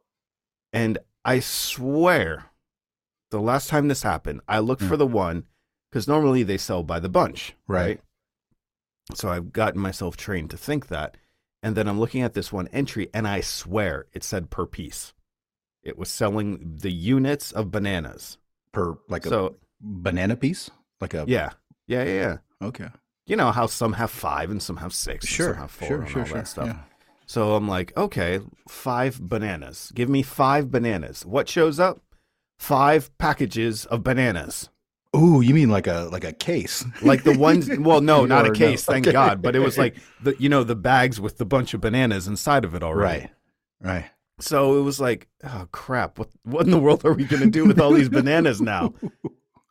And 0.72 1.00
I 1.26 1.40
swear, 1.40 2.46
the 3.32 3.42
last 3.42 3.70
time 3.70 3.88
this 3.88 4.04
happened, 4.04 4.42
I 4.48 4.60
looked 4.60 4.84
Yeah. 4.84 4.90
for 4.90 4.98
the 4.98 5.08
one 5.08 5.46
because 5.90 6.08
normally 6.08 6.44
they 6.44 6.58
sell 6.58 6.84
by 6.84 7.00
the 7.00 7.10
bunch, 7.10 7.56
Right. 7.68 7.82
right? 7.88 8.02
So 9.16 9.30
I've 9.30 9.52
gotten 9.52 9.82
myself 9.82 10.16
trained 10.16 10.52
to 10.52 10.58
think 10.58 10.88
that. 10.90 11.18
And 11.64 11.76
then 11.76 11.88
I'm 11.88 12.00
looking 12.00 12.22
at 12.22 12.36
this 12.36 12.54
one 12.54 12.68
entry, 12.70 13.10
and 13.14 13.28
I 13.28 13.42
swear 13.42 14.06
it 14.14 14.24
said 14.24 14.50
per 14.52 14.66
piece. 14.68 15.14
It 15.82 15.98
was 15.98 16.10
selling 16.10 16.78
the 16.78 16.92
units 16.92 17.52
of 17.52 17.72
bananas. 17.72 18.38
Per 18.72 18.98
like 19.08 19.26
a 19.26 19.30
so 19.30 19.56
banana 19.82 20.36
piece? 20.36 20.70
Like 21.02 21.14
a 21.14 21.26
yeah, 21.28 21.52
yeah, 21.88 22.04
yeah, 22.04 22.14
yeah. 22.62 22.68
Okay. 22.68 22.88
You 23.26 23.36
know 23.36 23.52
how 23.52 23.68
some 23.68 23.94
have 23.94 24.12
five 24.12 24.50
and 24.52 24.62
some 24.62 24.78
have 24.78 24.94
six, 24.94 25.24
and 25.26 25.30
Sure. 25.30 25.54
some 25.54 25.62
have 25.62 25.72
four, 25.72 25.88
Sure. 25.88 26.02
and 26.02 26.10
Sure. 26.10 26.22
all 26.22 26.28
Sure. 26.28 26.38
that 26.38 26.48
stuff. 26.48 26.68
Yeah. 26.68 26.80
So 27.26 27.56
I'm 27.56 27.68
like, 27.68 27.96
okay, 27.96 28.40
five 28.68 29.20
bananas. 29.22 29.92
Give 29.94 30.10
me 30.10 30.24
five 30.24 30.72
bananas. 30.72 31.26
What 31.26 31.48
shows 31.48 31.80
up? 31.80 32.02
Five 32.58 33.16
packages 33.20 33.86
of 33.86 34.04
bananas. 34.04 34.70
Ooh, 35.16 35.42
you 35.42 35.54
mean 35.54 35.70
like 35.70 35.88
a 35.88 36.10
like 36.12 36.24
a 36.24 36.34
case? 36.34 36.84
Like 37.02 37.24
the 37.24 37.38
ones, 37.38 37.70
well, 37.80 38.02
no, 38.02 38.26
not 38.26 38.46
a 38.46 38.50
Or 38.50 38.54
no. 38.54 38.58
case, 38.58 38.84
thank 38.86 39.06
Okay. 39.08 39.14
God. 39.14 39.42
But 39.42 39.56
it 39.56 39.60
was 39.60 39.78
like 39.78 39.96
the, 40.22 40.36
you 40.40 40.50
know, 40.50 40.64
the 40.64 40.76
bags 40.76 41.20
with 41.22 41.38
the 41.38 41.46
bunch 41.46 41.74
of 41.74 41.82
bananas 41.82 42.28
inside 42.28 42.66
of 42.66 42.76
it 42.76 42.84
already. 42.84 43.22
right. 43.22 43.32
Right. 43.82 44.06
So 44.40 44.78
it 44.78 44.82
was 44.82 45.00
like, 45.00 45.28
oh 45.44 45.68
crap, 45.72 46.18
what 46.20 46.30
what 46.44 46.66
in 46.66 46.72
the 46.72 46.80
world 46.80 47.06
are 47.06 47.14
we 47.14 47.26
going 47.26 47.44
to 47.44 47.50
do 47.50 47.66
with 47.66 47.80
all 47.80 47.92
these 47.92 48.10
bananas 48.10 48.62
now? 48.62 48.94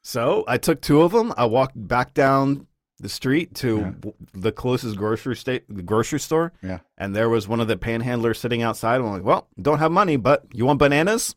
So 0.01 0.45
I 0.49 0.57
took 0.57 0.81
two 0.81 1.03
of 1.03 1.13
them. 1.13 1.35
I 1.37 1.45
walked 1.45 1.75
back 1.77 2.15
down 2.15 2.67
the 2.99 3.11
street 3.11 3.55
to 3.57 3.79
Yeah. 4.05 4.11
the 4.33 4.53
closest 4.53 4.97
grocery 4.97 5.37
state, 5.37 5.65
the 5.69 5.83
grocery 5.83 6.19
store. 6.21 6.53
Yeah. 6.63 6.79
And 6.97 7.15
there 7.15 7.29
was 7.29 7.47
one 7.47 7.61
of 7.61 7.69
the 7.69 7.77
panhandlers 7.77 8.37
sitting 8.37 8.63
outside. 8.63 8.97
I'm 9.03 9.11
like, 9.11 9.23
well, 9.25 9.49
don't 9.61 9.81
have 9.81 9.93
money, 9.93 10.17
but 10.17 10.45
you 10.55 10.65
want 10.65 10.79
bananas? 10.79 11.35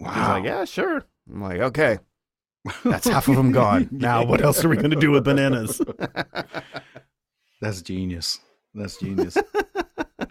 Wow. 0.00 0.08
He's 0.14 0.28
like, 0.28 0.44
yeah, 0.44 0.64
sure. 0.64 1.04
I'm 1.32 1.42
like, 1.42 1.60
okay. 1.60 1.98
That's 2.84 3.06
half 3.06 3.28
of 3.28 3.36
them 3.36 3.52
gone. 3.62 3.88
Now, 3.92 4.24
what 4.24 4.40
else 4.42 4.64
are 4.64 4.68
we 4.68 4.76
going 4.76 4.90
to 4.90 4.96
do 4.98 5.12
with 5.12 5.22
bananas? 5.24 5.80
That's 7.60 7.82
genius. 7.82 8.40
That's 8.74 8.96
genius. 8.96 9.36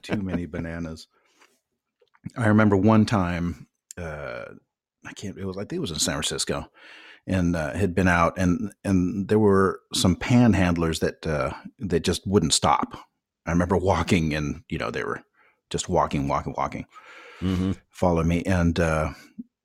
Too 0.01 0.17
many 0.21 0.45
bananas. 0.45 1.07
I 2.37 2.47
remember 2.47 2.77
one 2.77 3.05
time, 3.05 3.67
uh, 3.97 4.45
I 5.05 5.13
can't. 5.13 5.37
It 5.37 5.45
was 5.45 5.57
I 5.57 5.61
think 5.61 5.73
it 5.73 5.79
was 5.79 5.91
in 5.91 5.99
San 5.99 6.13
Francisco, 6.13 6.67
and 7.27 7.55
uh, 7.55 7.73
had 7.73 7.95
been 7.95 8.07
out, 8.07 8.33
and 8.37 8.71
and 8.83 9.27
there 9.27 9.39
were 9.39 9.79
some 9.93 10.15
panhandlers 10.15 10.99
that 10.99 11.25
uh, 11.25 11.53
that 11.79 12.01
just 12.03 12.25
wouldn't 12.27 12.53
stop. 12.53 12.97
I 13.45 13.51
remember 13.51 13.77
walking, 13.77 14.33
and 14.33 14.63
you 14.69 14.77
know 14.77 14.91
they 14.91 15.03
were 15.03 15.23
just 15.69 15.89
walking, 15.89 16.27
walking, 16.27 16.53
walking, 16.57 16.85
Mm-hmm. 17.41 17.71
follow 17.89 18.23
me, 18.23 18.43
and 18.43 18.79
uh, 18.79 19.09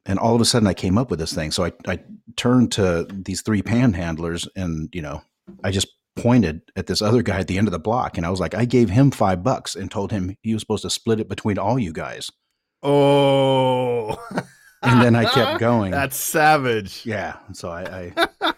and 0.06 0.18
all 0.18 0.34
of 0.34 0.40
a 0.40 0.46
sudden 0.46 0.66
I 0.66 0.72
came 0.74 0.96
up 0.96 1.10
with 1.10 1.18
this 1.18 1.34
thing. 1.34 1.50
So 1.50 1.66
I 1.66 1.72
I 1.86 1.98
turned 2.36 2.72
to 2.72 3.06
these 3.10 3.42
three 3.42 3.60
panhandlers, 3.62 4.48
and 4.56 4.88
you 4.94 5.02
know 5.02 5.22
I 5.62 5.70
just 5.70 5.88
pointed 6.16 6.62
at 6.76 6.86
this 6.86 7.02
other 7.02 7.20
guy 7.20 7.40
at 7.40 7.46
the 7.48 7.58
end 7.58 7.68
of 7.68 7.72
the 7.72 7.78
block, 7.78 8.16
and 8.16 8.24
I 8.24 8.30
was 8.30 8.40
like, 8.40 8.54
I 8.54 8.64
gave 8.64 8.88
him 8.88 9.10
five 9.10 9.42
bucks 9.44 9.74
and 9.76 9.90
told 9.90 10.10
him 10.10 10.34
he 10.40 10.54
was 10.54 10.62
supposed 10.62 10.82
to 10.84 10.90
split 10.90 11.20
it 11.20 11.28
between 11.28 11.58
all 11.58 11.78
you 11.78 11.92
guys. 11.92 12.30
Oh. 12.86 14.16
And 14.82 15.02
then 15.02 15.16
I 15.16 15.24
kept 15.24 15.58
going. 15.60 15.90
That's 15.90 16.16
savage. 16.16 17.04
yeah. 17.04 17.36
So 17.52 17.68
I, 17.70 18.12
I 18.14 18.54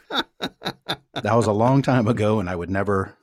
that 1.22 1.34
was 1.34 1.46
a 1.46 1.52
long 1.52 1.82
time 1.82 2.06
ago, 2.06 2.38
and 2.40 2.48
I 2.48 2.54
would 2.56 2.70
never 2.70 3.16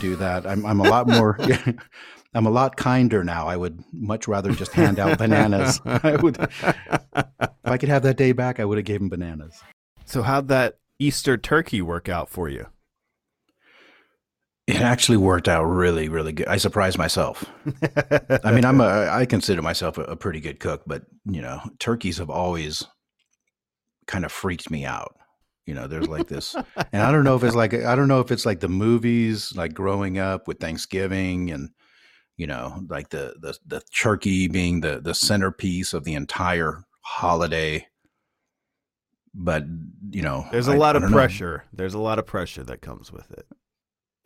do 0.00 0.16
that. 0.16 0.46
I'm 0.46 0.64
I'm 0.64 0.80
a 0.80 0.88
lot 0.88 1.06
more. 1.06 1.38
I'm 2.34 2.46
a 2.46 2.50
lot 2.50 2.76
kinder 2.76 3.24
now. 3.24 3.48
I 3.48 3.56
would 3.56 3.82
much 3.92 4.28
rather 4.28 4.52
just 4.52 4.72
hand 4.72 4.98
out 4.98 5.18
bananas. 5.18 5.80
I 5.86 6.16
would, 6.16 6.38
if 6.38 6.52
I 7.64 7.78
could 7.78 7.88
have 7.88 8.02
that 8.02 8.16
day 8.16 8.32
back, 8.32 8.60
I 8.60 8.64
would 8.64 8.78
have 8.78 8.84
gave 8.84 9.00
him 9.00 9.08
bananas. 9.08 9.60
So, 10.04 10.22
how'd 10.22 10.48
that 10.48 10.78
Easter 10.98 11.36
turkey 11.38 11.80
work 11.80 12.08
out 12.08 12.28
for 12.28 12.48
you? 12.48 12.66
It 14.68 14.82
actually 14.82 15.16
worked 15.16 15.48
out 15.48 15.64
really, 15.64 16.08
really 16.08 16.32
good. 16.32 16.46
I 16.46 16.58
surprised 16.58 16.98
myself. 16.98 17.44
I 18.44 18.52
mean, 18.52 18.64
I'm 18.66 18.80
a, 18.80 19.08
I 19.10 19.24
consider 19.24 19.62
myself 19.62 19.96
a, 19.98 20.02
a 20.02 20.16
pretty 20.16 20.40
good 20.40 20.60
cook, 20.60 20.82
but 20.86 21.04
you 21.24 21.40
know, 21.40 21.60
turkeys 21.78 22.18
have 22.18 22.28
always 22.30 22.86
kind 24.06 24.24
of 24.24 24.30
freaked 24.32 24.70
me 24.70 24.84
out. 24.84 25.14
You 25.66 25.74
know, 25.74 25.86
there's 25.86 26.08
like 26.08 26.28
this, 26.28 26.54
and 26.92 27.02
I 27.02 27.10
don't 27.12 27.24
know 27.24 27.34
if 27.36 27.42
it's 27.44 27.54
like, 27.56 27.74
I 27.74 27.94
don't 27.94 28.08
know 28.08 28.20
if 28.20 28.30
it's 28.30 28.46
like 28.46 28.60
the 28.60 28.68
movies, 28.68 29.54
like 29.56 29.74
growing 29.74 30.18
up 30.18 30.46
with 30.48 30.60
Thanksgiving 30.60 31.50
and, 31.50 31.70
you 32.36 32.46
know, 32.46 32.84
like 32.88 33.08
the, 33.10 33.34
the, 33.40 33.56
the 33.66 33.80
turkey 33.94 34.48
being 34.48 34.80
the, 34.80 35.00
the 35.00 35.14
centerpiece 35.14 35.92
of 35.92 36.04
the 36.04 36.14
entire 36.14 36.84
holiday. 37.02 37.86
But, 39.34 39.64
you 40.10 40.22
know, 40.22 40.46
There's 40.50 40.68
a 40.68 40.72
I- 40.72 40.76
lot 40.76 40.96
of 40.96 41.02
don't 41.02 41.10
know. 41.10 41.16
pressure. 41.16 41.64
There's 41.72 41.94
a 41.94 41.98
lot 41.98 42.18
of 42.18 42.26
pressure 42.26 42.64
that 42.64 42.80
comes 42.80 43.12
with 43.12 43.30
it. 43.32 43.46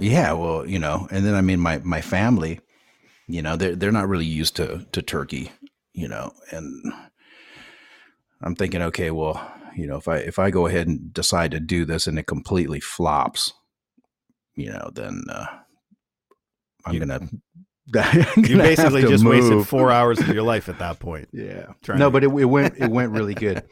Yeah, 0.02 0.32
well, 0.32 0.66
you 0.66 0.78
know, 0.78 1.06
and 1.11 1.25
then 1.25 1.35
I 1.35 1.40
mean 1.40 1.61
my 1.61 1.78
my 1.78 2.00
family, 2.00 2.61
you 3.28 3.42
know, 3.42 3.56
they're 3.56 3.76
they're 3.76 3.92
not 3.92 4.09
really 4.09 4.25
used 4.26 4.56
to 4.56 4.87
to 4.92 5.02
turkey, 5.02 5.50
you 5.92 6.09
know, 6.09 6.32
and 6.50 6.92
I'm 8.42 8.54
thinking, 8.54 8.82
okay, 8.82 9.11
well, 9.11 9.52
you 9.76 9.87
know, 9.87 9.97
if 9.97 10.09
I 10.09 10.16
if 10.18 10.38
I 10.38 10.50
go 10.50 10.66
ahead 10.66 10.88
and 10.88 11.12
decide 11.12 11.52
to 11.52 11.61
do 11.61 11.85
this 11.85 12.06
and 12.06 12.18
it 12.18 12.26
completely 12.26 12.80
flops, 12.80 13.52
you 14.54 14.71
know, 14.73 14.90
then 14.92 15.25
uh, 15.30 15.47
I'm 16.85 16.94
You- 16.94 17.00
gonna. 17.00 17.21
You 18.37 18.56
basically 18.59 19.02
just 19.02 19.25
wasted 19.25 19.66
four 19.66 19.90
hours 19.90 20.18
of 20.21 20.28
your 20.28 20.44
life 20.44 20.68
at 20.68 20.78
that 20.78 20.99
point. 21.00 21.28
Yeah. 21.32 21.73
No, 21.88 22.06
to- 22.06 22.11
but 22.11 22.25
it, 22.25 22.28
it 22.30 22.44
went 22.44 22.78
it 22.78 22.90
went 22.90 23.11
really 23.12 23.35
good. 23.35 23.64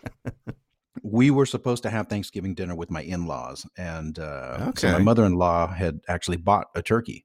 We 1.03 1.31
were 1.31 1.47
supposed 1.47 1.83
to 1.85 1.91
have 1.91 2.09
Thanksgiving 2.09 2.55
dinner 2.55 2.75
with 2.75 2.91
my 2.91 3.03
in 3.03 3.27
laws, 3.27 3.67
and 3.77 4.19
uh, 4.19 4.73
so 4.75 4.93
my 4.93 4.99
mother 4.99 5.25
in 5.25 5.35
law 5.35 5.67
had 5.67 6.01
actually 6.09 6.37
bought 6.37 6.69
a 6.75 6.83
turkey. 6.83 7.25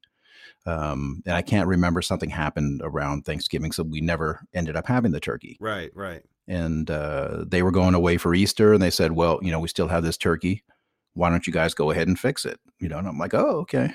Um, 0.65 1.21
and 1.25 1.35
I 1.35 1.41
can't 1.41 1.67
remember 1.67 2.01
something 2.01 2.29
happened 2.29 2.81
around 2.83 3.23
Thanksgiving, 3.23 3.71
so 3.71 3.83
we 3.83 4.01
never 4.01 4.41
ended 4.53 4.75
up 4.75 4.87
having 4.87 5.11
the 5.11 5.19
turkey. 5.19 5.57
Right, 5.59 5.91
right. 5.93 6.23
And 6.47 6.89
uh, 6.89 7.45
they 7.47 7.61
were 7.61 7.71
going 7.71 7.93
away 7.93 8.17
for 8.17 8.33
Easter, 8.33 8.73
and 8.73 8.81
they 8.81 8.89
said, 8.89 9.11
"Well, 9.11 9.39
you 9.41 9.51
know, 9.51 9.59
we 9.59 9.67
still 9.67 9.87
have 9.87 10.03
this 10.03 10.17
turkey. 10.17 10.63
Why 11.13 11.29
don't 11.29 11.47
you 11.47 11.53
guys 11.53 11.73
go 11.73 11.91
ahead 11.91 12.07
and 12.07 12.19
fix 12.19 12.45
it?" 12.45 12.59
You 12.79 12.89
know, 12.89 12.97
and 12.97 13.07
I'm 13.07 13.17
like, 13.17 13.33
"Oh, 13.33 13.59
okay." 13.61 13.91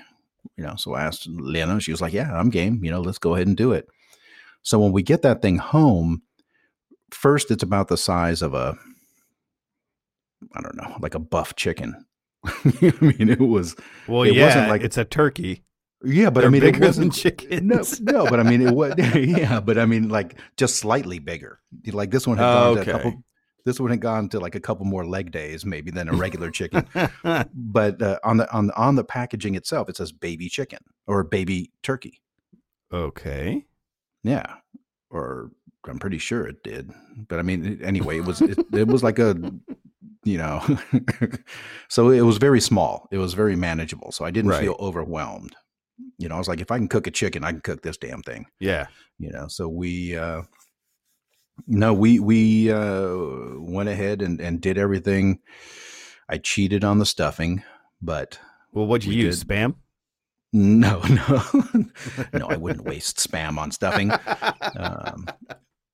You 0.57 0.65
know, 0.65 0.77
so 0.77 0.95
I 0.95 1.03
asked 1.03 1.27
Lena. 1.29 1.81
She 1.81 1.91
was 1.91 2.01
like, 2.01 2.13
"Yeah, 2.13 2.33
I'm 2.33 2.51
game. 2.51 2.85
You 2.85 2.91
know, 2.91 3.01
let's 3.01 3.19
go 3.19 3.35
ahead 3.35 3.47
and 3.47 3.57
do 3.57 3.73
it." 3.73 3.89
So 4.63 4.79
when 4.79 4.93
we 4.93 5.03
get 5.03 5.23
that 5.23 5.43
thing 5.43 5.59
home, 5.59 6.23
first 7.11 7.51
it's 7.51 7.63
about 7.63 7.89
the 7.89 7.97
size 7.97 8.43
of 8.43 8.55
a, 8.55 8.77
I 10.55 10.61
don't 10.61 10.77
know, 10.77 10.97
like 11.01 11.15
a 11.15 11.19
buff 11.19 11.55
chicken. 11.57 12.05
I 12.45 12.93
mean, 13.01 13.29
it 13.29 13.41
was 13.41 13.77
Well, 14.09 14.23
It 14.23 14.35
yeah, 14.35 14.47
wasn't 14.47 14.69
like- 14.69 14.83
it's 14.83 14.97
a 14.99 15.05
turkey. 15.05 15.65
yeah, 16.05 16.31
but 16.31 16.41
They're 16.41 16.49
I 16.49 16.51
mean, 16.53 16.63
it 16.63 16.81
wasn't 16.81 17.13
than 17.13 17.21
chickens. 17.21 18.01
no, 18.01 18.13
no, 18.25 18.31
but 18.31 18.41
I 18.41 18.43
mean, 18.43 18.63
it 18.63 18.75
was 18.75 18.95
yeah, 19.15 19.61
but 19.61 19.77
I 19.79 19.85
mean, 19.87 20.09
like 20.09 20.37
just 20.57 20.77
slightly 20.77 21.19
bigger. 21.19 21.61
Like 21.93 22.11
this 22.11 22.27
one 22.27 22.39
had 22.39 22.45
gone 22.45 22.75
to 22.77 22.83
a 22.83 22.85
couple. 22.87 23.25
This 23.67 23.79
one 23.79 23.91
had 23.91 24.01
gone 24.01 24.31
to 24.31 24.41
like 24.41 24.55
a 24.55 24.61
couple 24.61 24.87
more 24.87 25.07
leg 25.07 25.31
days, 25.33 25.67
maybe 25.67 25.91
than 25.91 26.09
a 26.09 26.15
regular 26.15 26.51
chicken. 26.51 26.87
But 27.23 28.01
uh, 28.01 28.19
on 28.25 28.39
the 28.39 28.51
on 28.51 28.69
the 28.69 28.77
on 28.77 28.95
the 28.95 29.05
packaging 29.05 29.55
itself, 29.55 29.91
it 29.91 29.99
says 29.99 30.11
baby 30.13 30.49
chicken 30.49 30.79
or 31.07 31.23
baby 31.25 31.71
turkey. 31.83 32.23
okay. 32.91 33.67
Yeah, 34.23 34.55
or 35.11 35.51
I'm 35.87 35.99
pretty 35.99 36.17
sure 36.19 36.47
it 36.47 36.63
did. 36.63 36.91
But 37.29 37.39
I 37.39 37.43
mean, 37.43 37.81
anyway, 37.85 38.17
it 38.19 38.25
was 38.25 38.41
it, 38.41 38.59
it 38.73 38.87
was 38.89 39.03
like 39.03 39.19
a 39.19 39.35
you 40.25 40.37
know, 40.39 40.61
so 41.89 42.11
it 42.11 42.21
was 42.23 42.37
very 42.39 42.61
small. 42.61 43.09
It 43.11 43.19
was 43.19 43.35
very 43.35 43.57
manageable. 43.57 44.13
So 44.13 44.25
I 44.25 44.31
didn't 44.31 44.51
Right. 44.51 44.61
feel 44.63 44.77
overwhelmed. 44.79 45.57
You 46.19 46.29
know, 46.29 46.35
I 46.35 46.39
was 46.39 46.49
like, 46.49 46.61
if 46.61 46.71
I 46.71 46.79
can 46.79 46.89
cook 46.89 47.07
a 47.07 47.11
chicken, 47.11 47.45
I 47.45 47.53
can 47.53 47.61
cook 47.61 47.83
this 47.83 47.97
damn 47.97 48.23
thing. 48.23 48.47
Yeah. 48.59 48.87
you 49.19 49.31
know 49.31 49.49
so 49.49 49.69
we 49.69 50.17
uh 50.17 50.43
no 51.67 51.93
we 51.93 52.19
we 52.19 52.73
uh 52.73 53.15
went 53.59 53.89
ahead 53.91 54.23
and 54.23 54.41
and 54.41 54.63
did 54.63 54.79
everything 54.79 55.41
i 56.27 56.39
cheated 56.39 56.85
on 56.85 56.99
the 56.99 57.05
stuffing 57.05 57.63
but 58.01 58.39
Well, 58.73 58.87
what'd 58.87 59.05
you 59.05 59.11
We 59.11 59.25
use? 59.27 59.41
did. 59.41 59.49
Spam? 59.49 59.75
no 60.55 61.01
no 61.11 61.43
no 62.33 62.49
i 62.49 62.57
wouldn't 62.57 62.87
waste 62.87 63.19
spam 63.19 63.59
on 63.59 63.71
stuffing 63.73 64.11
um 64.77 65.27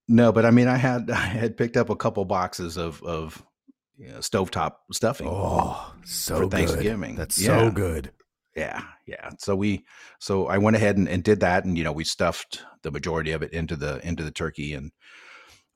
no 0.09 0.31
but 0.31 0.47
i 0.47 0.53
mean 0.53 0.69
i 0.69 0.77
had 0.77 1.11
i 1.11 1.17
had 1.17 1.57
picked 1.57 1.77
up 1.77 1.91
a 1.91 1.97
couple 1.97 2.25
boxes 2.25 2.77
of 2.77 3.03
of 3.03 3.45
you 3.97 4.09
know, 4.09 4.19
stovetop 4.19 4.73
stuffing 4.93 5.29
oh, 5.31 5.93
so 6.05 6.37
for 6.37 6.41
good. 6.43 6.51
Thanksgiving. 6.51 7.17
That's 7.17 7.41
Yeah. 7.41 7.59
so 7.59 7.71
good. 7.71 8.13
Yeah, 8.55 8.83
yeah. 9.07 9.31
So 9.39 9.55
we, 9.55 9.85
so 10.19 10.47
I 10.47 10.57
went 10.59 10.77
ahead 10.77 10.97
and, 10.97 11.09
and 11.09 11.23
did 11.23 11.41
that, 11.41 11.65
and 11.65 11.77
you 11.77 11.85
know, 11.85 11.93
we 11.93 12.05
stuffed 12.05 12.63
the 12.83 12.91
majority 12.91 13.33
of 13.33 13.43
it 13.43 13.53
into 13.53 13.77
the 13.77 14.07
into 14.07 14.23
the 14.23 14.31
turkey, 14.31 14.73
and 14.73 14.93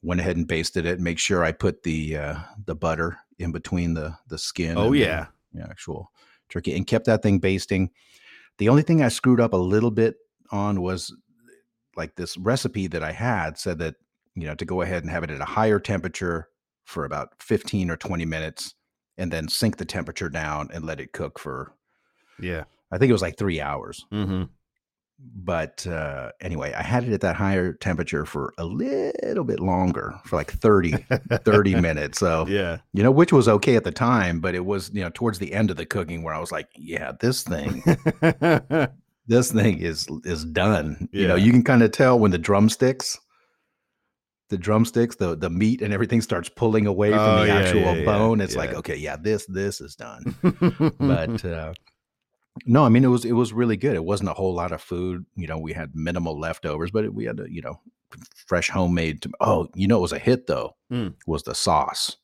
went 0.02 0.20
ahead 0.20 0.36
and 0.38 0.48
basted 0.48 0.86
it. 0.86 0.98
Make 0.98 1.18
sure 1.18 1.44
I 1.44 1.52
put 1.52 1.82
the 1.82 2.16
uh, 2.16 2.36
the 2.64 2.74
butter 2.74 3.18
in 3.38 3.52
between 3.52 3.94
the 3.94 4.14
the 4.28 4.38
skin. 4.38 4.78
Oh 4.78 4.84
and 4.86 4.94
the- 4.94 4.98
yeah. 4.98 5.26
the 5.52 5.62
actual 5.62 6.10
turkey, 6.48 6.74
and 6.74 6.86
kept 6.86 7.04
that 7.06 7.22
thing 7.22 7.38
basting. 7.38 7.90
The 8.58 8.68
only 8.70 8.82
thing 8.82 9.02
I 9.02 9.08
screwed 9.08 9.40
up 9.40 9.52
a 9.52 9.58
little 9.58 9.90
bit 9.90 10.16
on 10.50 10.80
was 10.80 11.14
like 11.96 12.16
this 12.16 12.36
recipe 12.38 12.86
that 12.88 13.02
I 13.02 13.12
had 13.12 13.58
said 13.58 13.78
that 13.80 13.96
you 14.34 14.46
know 14.46 14.54
to 14.54 14.64
go 14.64 14.80
ahead 14.80 15.02
and 15.02 15.10
have 15.10 15.22
it 15.24 15.30
at 15.30 15.40
a 15.42 15.44
higher 15.46 15.78
temperature 15.78 16.48
for 16.90 17.04
about 17.04 17.32
fifteen 17.40 17.90
or 17.90 17.97
twenty 17.97 18.25
minutes, 18.25 18.75
and 19.16 19.32
then 19.32 19.49
sink 19.49 19.76
the 19.78 19.85
temperature 19.85 20.28
down 20.28 20.68
and 20.73 20.85
let 20.85 21.00
it 21.00 21.12
cook 21.12 21.38
for 21.38 21.73
Yeah. 22.41 22.64
I 22.93 22.99
think 22.99 23.08
it 23.10 23.12
was 23.12 23.23
like 23.23 23.38
three 23.38 23.60
hours. 23.60 24.04
Mm-hmm. 24.12 24.45
But 25.36 25.86
uh, 25.86 26.32
anyway, 26.41 26.73
I 26.73 26.82
had 26.82 27.04
it 27.04 27.12
at 27.12 27.21
that 27.21 27.36
higher 27.36 27.75
temperature 27.75 28.25
for 28.25 28.54
a 28.56 28.64
little 28.64 29.45
bit 29.45 29.60
longer, 29.60 30.19
for 30.25 30.36
like 30.36 30.50
30, 30.50 30.93
30 31.45 31.75
minutes. 31.80 32.19
So, 32.19 32.47
Yeah. 32.49 32.78
you 32.95 33.02
know, 33.02 33.10
which 33.10 33.30
was 33.32 33.47
okay 33.47 33.76
at 33.76 33.84
the 33.84 33.93
time, 33.93 34.41
but 34.41 34.54
it 34.54 34.64
was, 34.64 34.91
you 34.95 35.02
know, 35.02 35.10
towards 35.12 35.38
the 35.38 35.52
end 35.52 35.71
of 35.71 35.76
the 35.76 35.84
cooking 35.84 36.23
where 36.23 36.32
I 36.34 36.41
was 36.41 36.50
like, 36.50 36.69
yeah, 36.75 37.12
this 37.21 37.43
thing, 37.43 37.82
this 39.26 39.52
thing 39.52 39.78
is 39.78 40.08
is 40.25 40.45
done. 40.47 41.08
You 41.12 41.28
know, 41.28 41.36
you 41.36 41.52
can 41.52 41.62
kind 41.64 41.82
of 41.82 41.93
tell 41.93 42.19
when 42.19 42.30
the 42.30 42.38
drumsticks, 42.38 43.19
the 44.50 44.58
drumsticks, 44.58 45.17
the 45.17 45.34
the 45.36 45.49
meat 45.50 45.80
and 45.80 45.93
everything 45.95 46.21
starts 46.21 46.49
pulling 46.49 46.86
away 46.86 47.10
from 47.10 47.19
Oh, 47.21 47.41
the 47.41 47.47
yeah, 47.47 47.54
actual 47.58 47.80
yeah, 47.80 47.93
yeah, 47.95 48.04
bone. 48.04 48.41
It's 48.41 48.56
like, 48.56 48.75
okay, 48.75 48.97
yeah, 48.97 49.17
this 49.17 49.47
this 49.47 49.80
is 49.80 49.97
done. 49.97 50.34
but 50.99 51.45
uh, 51.45 51.73
no, 52.67 52.84
I 52.84 52.89
mean 52.91 53.04
it 53.04 53.08
was 53.08 53.25
it 53.25 53.32
was 53.32 53.52
really 53.52 53.76
good. 53.76 53.95
It 53.95 54.04
wasn't 54.04 54.28
a 54.30 54.34
whole 54.34 54.54
lot 54.54 54.73
of 54.73 54.82
food. 54.82 55.25
You 55.36 55.47
know, 55.47 55.58
we 55.58 55.73
had 55.73 55.93
minimal 55.95 56.39
leftovers, 56.39 56.91
but 56.91 57.04
it, 57.04 57.15
we 57.15 57.25
had 57.25 57.41
a, 57.41 57.50
you 57.50 57.63
know 57.63 57.80
fresh 58.47 58.69
homemade. 58.69 59.23
tom- 59.23 59.32
Oh, 59.41 59.69
you 59.75 59.86
know, 59.86 59.99
it 59.99 60.02
was 60.02 60.13
a 60.13 60.19
hit 60.19 60.47
though. 60.47 60.76
Mm. 60.93 61.15
Was 61.26 61.45
the 61.45 61.54
sauce? 61.54 62.17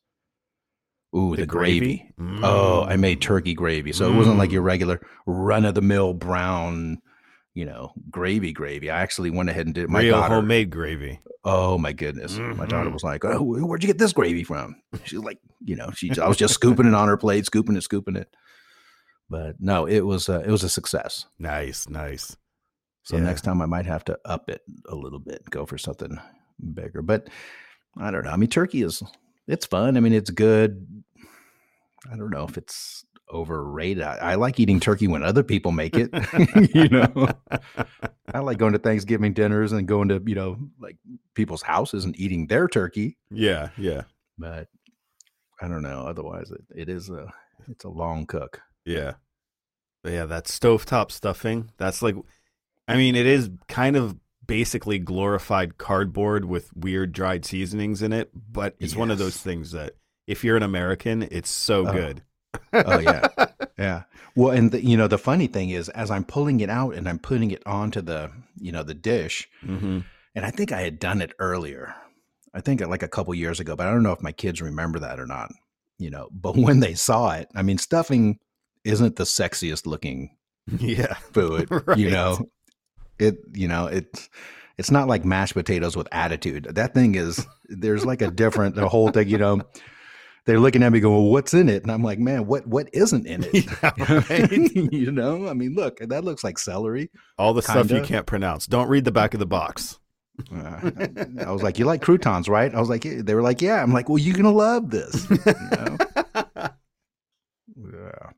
Ooh, 1.16 1.34
the, 1.36 1.46
gravy. 1.46 2.12
Mm. 2.20 2.40
Oh, 2.42 2.82
I 2.82 2.96
made 2.96 3.22
turkey 3.22 3.54
gravy, 3.54 3.92
so 3.92 4.12
it 4.12 4.16
wasn't 4.16 4.36
like 4.36 4.50
your 4.52 4.60
regular 4.62 5.00
run 5.26 5.64
of 5.64 5.74
the 5.74 5.80
mill 5.80 6.12
brown, 6.12 6.98
you 7.56 7.64
know, 7.64 7.90
gravy 8.10 8.52
gravy. 8.52 8.90
I 8.90 9.00
actually 9.00 9.30
went 9.30 9.48
ahead 9.48 9.64
and 9.64 9.74
did 9.74 9.88
my 9.88 10.02
real 10.02 10.16
daughter. 10.20 10.34
homemade 10.34 10.68
gravy. 10.68 11.20
Oh 11.42 11.78
my 11.78 11.92
goodness, 11.94 12.38
my 12.38 12.66
daughter 12.66 12.90
Mhm. 12.90 12.92
was 12.92 13.02
like, 13.02 13.24
"Oh, 13.24 13.42
where'd 13.42 13.82
you 13.82 13.86
get 13.86 13.96
this 13.98 14.12
gravy 14.12 14.44
from?" 14.44 14.76
She's 15.04 15.20
like, 15.20 15.38
you 15.64 15.74
know, 15.74 15.90
she 15.92 16.10
I 16.20 16.28
was 16.28 16.36
just 16.36 16.52
scooping 16.54 16.86
it 16.86 16.92
on 16.94 17.08
her 17.08 17.16
plate, 17.16 17.46
scooping 17.46 17.74
it, 17.76 17.82
scooping 17.82 18.16
it. 18.16 18.28
But 19.30 19.56
no, 19.58 19.86
it 19.86 20.00
was 20.02 20.28
uh, 20.28 20.42
it 20.46 20.50
was 20.50 20.64
a 20.64 20.68
success. 20.68 21.24
Nice, 21.38 21.88
nice. 21.88 22.36
So 23.04 23.16
Yeah. 23.16 23.22
next 23.22 23.40
time 23.42 23.62
I 23.62 23.66
might 23.66 23.86
have 23.86 24.04
to 24.04 24.18
up 24.26 24.50
it 24.50 24.60
a 24.88 24.94
little 24.94 25.20
bit, 25.20 25.48
go 25.48 25.64
for 25.64 25.78
something 25.78 26.18
bigger. 26.74 27.00
But 27.00 27.28
I 27.96 28.10
don't 28.10 28.24
know. 28.24 28.30
I 28.32 28.36
mean, 28.36 28.50
turkey 28.50 28.82
is 28.82 29.02
it's 29.48 29.64
fun. 29.64 29.96
I 29.96 30.00
mean, 30.00 30.12
it's 30.12 30.30
good. 30.30 30.86
I 32.12 32.16
don't 32.16 32.30
know 32.30 32.44
if 32.44 32.58
it's 32.58 33.04
overrated. 33.32 34.02
I, 34.02 34.16
I 34.16 34.34
like 34.36 34.58
eating 34.60 34.80
turkey 34.80 35.08
when 35.08 35.22
other 35.22 35.42
people 35.42 35.72
make 35.72 35.94
it. 35.96 36.10
you 36.74 36.88
know, 36.88 37.28
I 38.32 38.38
like 38.40 38.58
going 38.58 38.72
to 38.72 38.78
Thanksgiving 38.78 39.32
dinners 39.32 39.72
and 39.72 39.86
going 39.88 40.08
to 40.08 40.22
you 40.26 40.34
know 40.34 40.58
like 40.80 40.96
people's 41.34 41.62
houses 41.62 42.04
and 42.04 42.18
eating 42.18 42.46
their 42.46 42.68
turkey. 42.68 43.16
yeah, 43.30 43.70
yeah, 43.76 44.02
But 44.38 44.68
I 45.60 45.68
don't 45.68 45.82
know. 45.82 46.00
Otherwise, 46.06 46.50
it, 46.50 46.64
it 46.74 46.88
is 46.88 47.08
a 47.10 47.32
it's 47.68 47.84
a 47.84 47.88
long 47.88 48.26
cook. 48.26 48.60
yeah. 48.84 49.14
But 50.02 50.12
yeah, 50.12 50.26
that 50.26 50.44
stovetop 50.44 51.10
stuffing, 51.10 51.70
that's 51.78 52.00
like 52.00 52.14
I 52.86 52.96
mean, 52.96 53.16
it 53.16 53.26
is 53.26 53.50
kind 53.66 53.96
of 53.96 54.16
basically 54.46 55.00
glorified 55.00 55.76
cardboard 55.78 56.44
with 56.44 56.70
weird 56.76 57.10
dried 57.10 57.44
seasonings 57.44 58.02
in 58.02 58.12
it, 58.12 58.30
but 58.32 58.76
it's 58.78 58.94
one 58.94 59.10
of 59.10 59.18
those 59.18 59.36
things 59.36 59.72
that 59.72 59.94
if 60.28 60.44
you're 60.44 60.56
an 60.56 60.62
American, 60.62 61.24
it's 61.24 61.50
so 61.50 61.88
Oh. 61.88 61.92
good. 61.92 62.22
Oh, 62.84 62.98
yeah. 62.98 63.28
Yeah. 63.78 64.02
Well, 64.34 64.50
and 64.52 64.70
the, 64.70 64.84
you 64.84 64.96
know 64.96 65.08
the 65.08 65.18
funny 65.18 65.46
thing 65.46 65.70
is, 65.70 65.88
as 65.90 66.10
I'm 66.10 66.24
pulling 66.24 66.60
it 66.60 66.68
out 66.70 66.94
and 66.94 67.08
I'm 67.08 67.18
putting 67.18 67.50
it 67.50 67.62
onto 67.66 68.02
the 68.02 68.30
you 68.60 68.72
know 68.72 68.82
the 68.82 68.94
dish, 68.94 69.48
hmm 69.62 70.00
and 70.34 70.44
I 70.44 70.50
think 70.50 70.70
I 70.72 70.82
had 70.82 70.98
done 70.98 71.22
it 71.22 71.32
earlier. 71.38 71.94
I 72.52 72.60
think 72.60 72.80
like 72.86 73.02
a 73.02 73.08
couple 73.08 73.34
years 73.34 73.58
ago, 73.60 73.74
but 73.76 73.86
I 73.86 73.90
don't 73.90 74.02
know 74.02 74.12
if 74.12 74.22
my 74.22 74.32
kids 74.32 74.60
remember 74.60 74.98
that 74.98 75.18
or 75.18 75.26
not. 75.26 75.50
You 75.98 76.10
know, 76.10 76.28
but 76.32 76.56
when 76.66 76.80
they 76.80 76.92
saw 76.94 77.30
it, 77.32 77.48
I 77.54 77.62
mean, 77.62 77.78
stuffing 77.78 78.38
isn't 78.84 79.16
the 79.16 79.24
sexiest 79.24 79.86
looking 79.86 80.36
Yeah. 80.78 81.14
food. 81.32 81.68
Right. 81.86 81.96
You 81.98 82.10
know, 82.10 82.50
it. 83.18 83.38
You 83.54 83.68
know, 83.68 83.86
it's 83.86 84.28
it's 84.76 84.90
not 84.90 85.08
like 85.08 85.24
mashed 85.24 85.54
potatoes 85.54 85.96
with 85.96 86.08
attitude. 86.12 86.68
That 86.74 86.92
thing 86.92 87.14
is. 87.14 87.46
There's 87.68 88.04
like 88.04 88.20
a 88.22 88.30
different 88.30 88.74
the 88.74 88.88
whole 88.88 89.10
thing. 89.10 89.28
You 89.28 89.38
know. 89.38 89.62
They're 90.46 90.60
looking 90.60 90.84
at 90.84 90.92
me 90.92 91.00
going, 91.00 91.16
well, 91.16 91.32
"What's 91.32 91.54
in 91.54 91.68
it?" 91.68 91.82
And 91.82 91.90
I'm 91.90 92.02
like, 92.04 92.20
"Man, 92.20 92.46
what 92.46 92.66
what 92.66 92.88
isn't 92.92 93.26
in 93.26 93.44
it?" 93.52 93.66
Yeah, 93.82 94.22
right. 94.30 94.92
you 94.92 95.10
know, 95.10 95.48
I 95.48 95.54
mean, 95.54 95.74
look, 95.74 95.98
that 95.98 96.24
looks 96.24 96.44
like 96.44 96.58
celery. 96.58 97.10
All 97.36 97.52
the 97.52 97.62
stuff 97.62 97.90
you 97.90 98.00
can't 98.02 98.26
pronounce. 98.26 98.66
Don't 98.66 98.88
read 98.88 99.04
the 99.04 99.12
back 99.12 99.34
of 99.34 99.40
the 99.40 99.46
box. 99.46 99.98
Uh, 100.54 100.90
I 101.44 101.50
was 101.50 101.62
like, 101.62 101.78
"You 101.78 101.84
like 101.84 102.00
croutons, 102.00 102.48
right?" 102.48 102.72
I 102.74 102.78
was 102.78 102.88
like, 102.88 103.04
"Yeah." 103.04 103.22
"They 103.22 103.34
were 103.34 103.42
like, 103.42 103.60
yeah." 103.60 103.82
I'm 103.82 103.92
like, 103.92 104.08
"Well, 104.08 104.18
you're 104.18 104.36
gonna 104.36 104.50
love 104.52 104.90
this." 104.90 105.28
You 105.30 105.38
know? 105.72 105.96
yeah. 107.76 108.30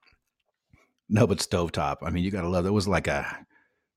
No, 1.11 1.27
but 1.27 1.39
stovetop. 1.39 1.97
I 2.03 2.11
mean, 2.11 2.25
you 2.25 2.31
gotta 2.31 2.49
love. 2.49 2.67
It 2.67 2.71
was 2.71 2.89
like 2.89 3.07
a, 3.07 3.27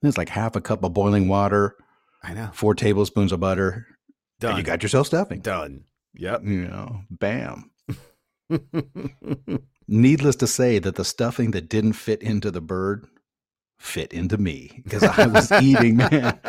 it 0.01 0.05
was 0.05 0.17
like 0.17 0.29
half 0.29 0.55
a 0.55 0.61
cup 0.61 0.83
of 0.83 0.93
boiling 0.93 1.27
water, 1.27 1.75
I 2.23 2.33
know. 2.33 2.49
four 2.53 2.75
tablespoons 2.75 3.31
of 3.31 3.39
butter, 3.39 3.87
Done. 4.39 4.51
and 4.51 4.57
you 4.59 4.63
got 4.63 4.83
yourself 4.83 5.07
stuffing. 5.07 5.39
Done. 5.41 5.85
Yep. 6.15 6.43
You 6.43 6.67
know, 6.67 7.01
bam. 7.09 7.70
Needless 9.87 10.35
to 10.37 10.47
say 10.47 10.79
that 10.79 10.95
the 10.95 11.05
stuffing 11.05 11.51
that 11.51 11.69
didn't 11.69 11.93
fit 11.93 12.21
into 12.21 12.51
the 12.51 12.61
bird 12.61 13.07
fit 13.81 14.13
into 14.13 14.37
me 14.37 14.81
because 14.83 15.03
I 15.03 15.25
was 15.25 15.51
eating, 15.51 15.97
man. 15.97 16.39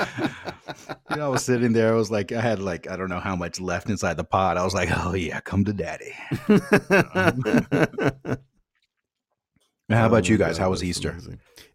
You 1.11 1.17
know, 1.17 1.27
I 1.27 1.29
was 1.29 1.45
sitting 1.45 1.73
there. 1.73 1.93
I 1.93 1.97
was 1.97 2.11
like, 2.11 2.31
I 2.31 2.41
had 2.41 2.61
like, 2.61 2.89
I 2.91 2.97
don't 2.97 3.09
know 3.09 3.21
how 3.21 3.35
much 3.35 3.59
left 3.59 3.89
inside 3.89 4.17
the 4.17 4.25
pot. 4.25 4.59
I 4.59 4.65
was 4.65 4.75
like, 4.75 4.91
oh 4.93 5.15
yeah, 5.15 5.41
come 5.41 5.65
to 5.65 5.73
daddy. 5.73 6.13
how 9.89 10.07
about 10.07 10.29
Oh 10.29 10.29
you 10.29 10.37
guys? 10.37 10.59
How 10.59 10.71
was 10.71 10.85
Easter? 10.85 11.19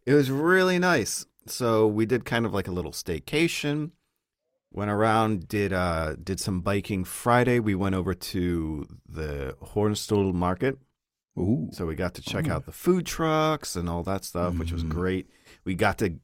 It 0.05 0.13
was 0.13 0.29
really 0.31 0.79
nice. 0.79 1.25
So 1.47 1.87
we 1.87 2.05
did 2.05 2.23
kind 2.23 2.45
of 2.45 2.53
like 2.53 2.67
a 2.67 2.71
little 2.71 2.91
staycation. 2.91 3.91
Went 4.77 4.91
around, 4.91 5.47
did 5.47 5.73
uh 5.73 6.17
did 6.23 6.39
some 6.39 6.61
biking 6.61 7.03
Friday. 7.03 7.59
We 7.59 7.73
went 7.73 7.95
over 7.95 8.13
to 8.13 8.85
the 9.09 9.55
Hornstull 9.73 10.33
Market. 10.35 10.77
Ooh, 11.35 11.69
So 11.71 11.87
we 11.87 11.95
got 11.95 12.13
to 12.13 12.21
check 12.21 12.47
Oh. 12.47 12.51
out 12.53 12.67
the 12.67 12.71
food 12.71 13.07
trucks 13.07 13.75
and 13.75 13.89
all 13.89 14.03
that 14.03 14.23
stuff, 14.23 14.59
which 14.59 14.71
was 14.71 14.83
Mhm. 14.83 14.89
great. 14.89 15.29
We 15.65 15.73
got 15.73 15.97
to 15.97 16.19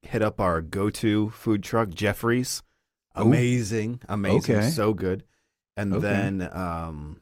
hit 0.00 0.22
up 0.22 0.40
our 0.40 0.62
go-to 0.62 1.28
food 1.30 1.62
truck, 1.62 1.90
Jeffrey's. 1.90 2.62
Ooh. 3.18 3.24
Amazing, 3.24 4.00
amazing, 4.08 4.56
Okay. 4.56 4.70
so 4.70 4.94
good. 4.94 5.24
And 5.76 5.92
Okay. 5.92 6.00
then 6.00 6.48
um 6.50 7.20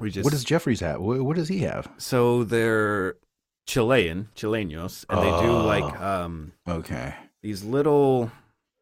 we 0.00 0.10
just 0.10 0.24
what 0.24 0.32
does 0.32 0.42
jeffrey's 0.42 0.80
have? 0.80 1.00
What, 1.00 1.22
what 1.22 1.36
does 1.36 1.46
he 1.46 1.60
have? 1.60 1.88
so 1.96 2.42
they're 2.42 3.14
Chilean, 3.68 4.30
Chilenos, 4.34 5.04
and 5.08 5.22
they 5.22 5.30
do 5.46 5.52
Oh. 5.60 5.64
like 5.64 6.00
um 6.00 6.54
Okay. 6.66 7.14
these 7.40 7.62
little 7.62 8.32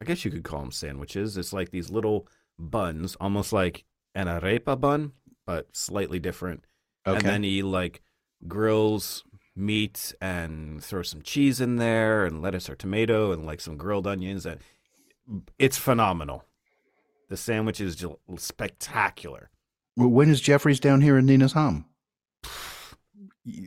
I 0.00 0.04
guess 0.04 0.24
you 0.24 0.30
could 0.30 0.44
call 0.44 0.60
them 0.60 0.72
sandwiches. 0.72 1.36
It's 1.36 1.52
like 1.52 1.70
these 1.70 1.90
little 1.90 2.26
buns, 2.58 3.16
almost 3.20 3.52
like 3.52 3.84
an 4.14 4.26
arepa 4.26 4.80
bun, 4.80 5.12
but 5.46 5.74
slightly 5.76 6.18
different. 6.18 6.64
Okay. 7.06 7.16
And 7.18 7.26
then 7.26 7.42
he 7.42 7.62
like 7.62 8.02
grills 8.48 9.24
meat 9.54 10.14
and 10.20 10.82
throws 10.82 11.10
some 11.10 11.22
cheese 11.22 11.60
in 11.60 11.76
there 11.76 12.24
and 12.24 12.40
lettuce 12.40 12.70
or 12.70 12.74
tomato 12.74 13.32
and 13.32 13.44
like 13.44 13.60
some 13.60 13.76
grilled 13.76 14.06
onions. 14.06 14.46
And 14.46 14.60
it's 15.58 15.76
phenomenal. 15.76 16.44
The 17.28 17.36
sandwich 17.36 17.80
is 17.80 18.04
spectacular. 18.38 19.50
Well, 19.96 20.08
when 20.08 20.30
is 20.30 20.40
Jeffrey's 20.40 20.80
down 20.80 21.02
here 21.02 21.18
in 21.18 21.26
Nynäshamn? 21.26 21.84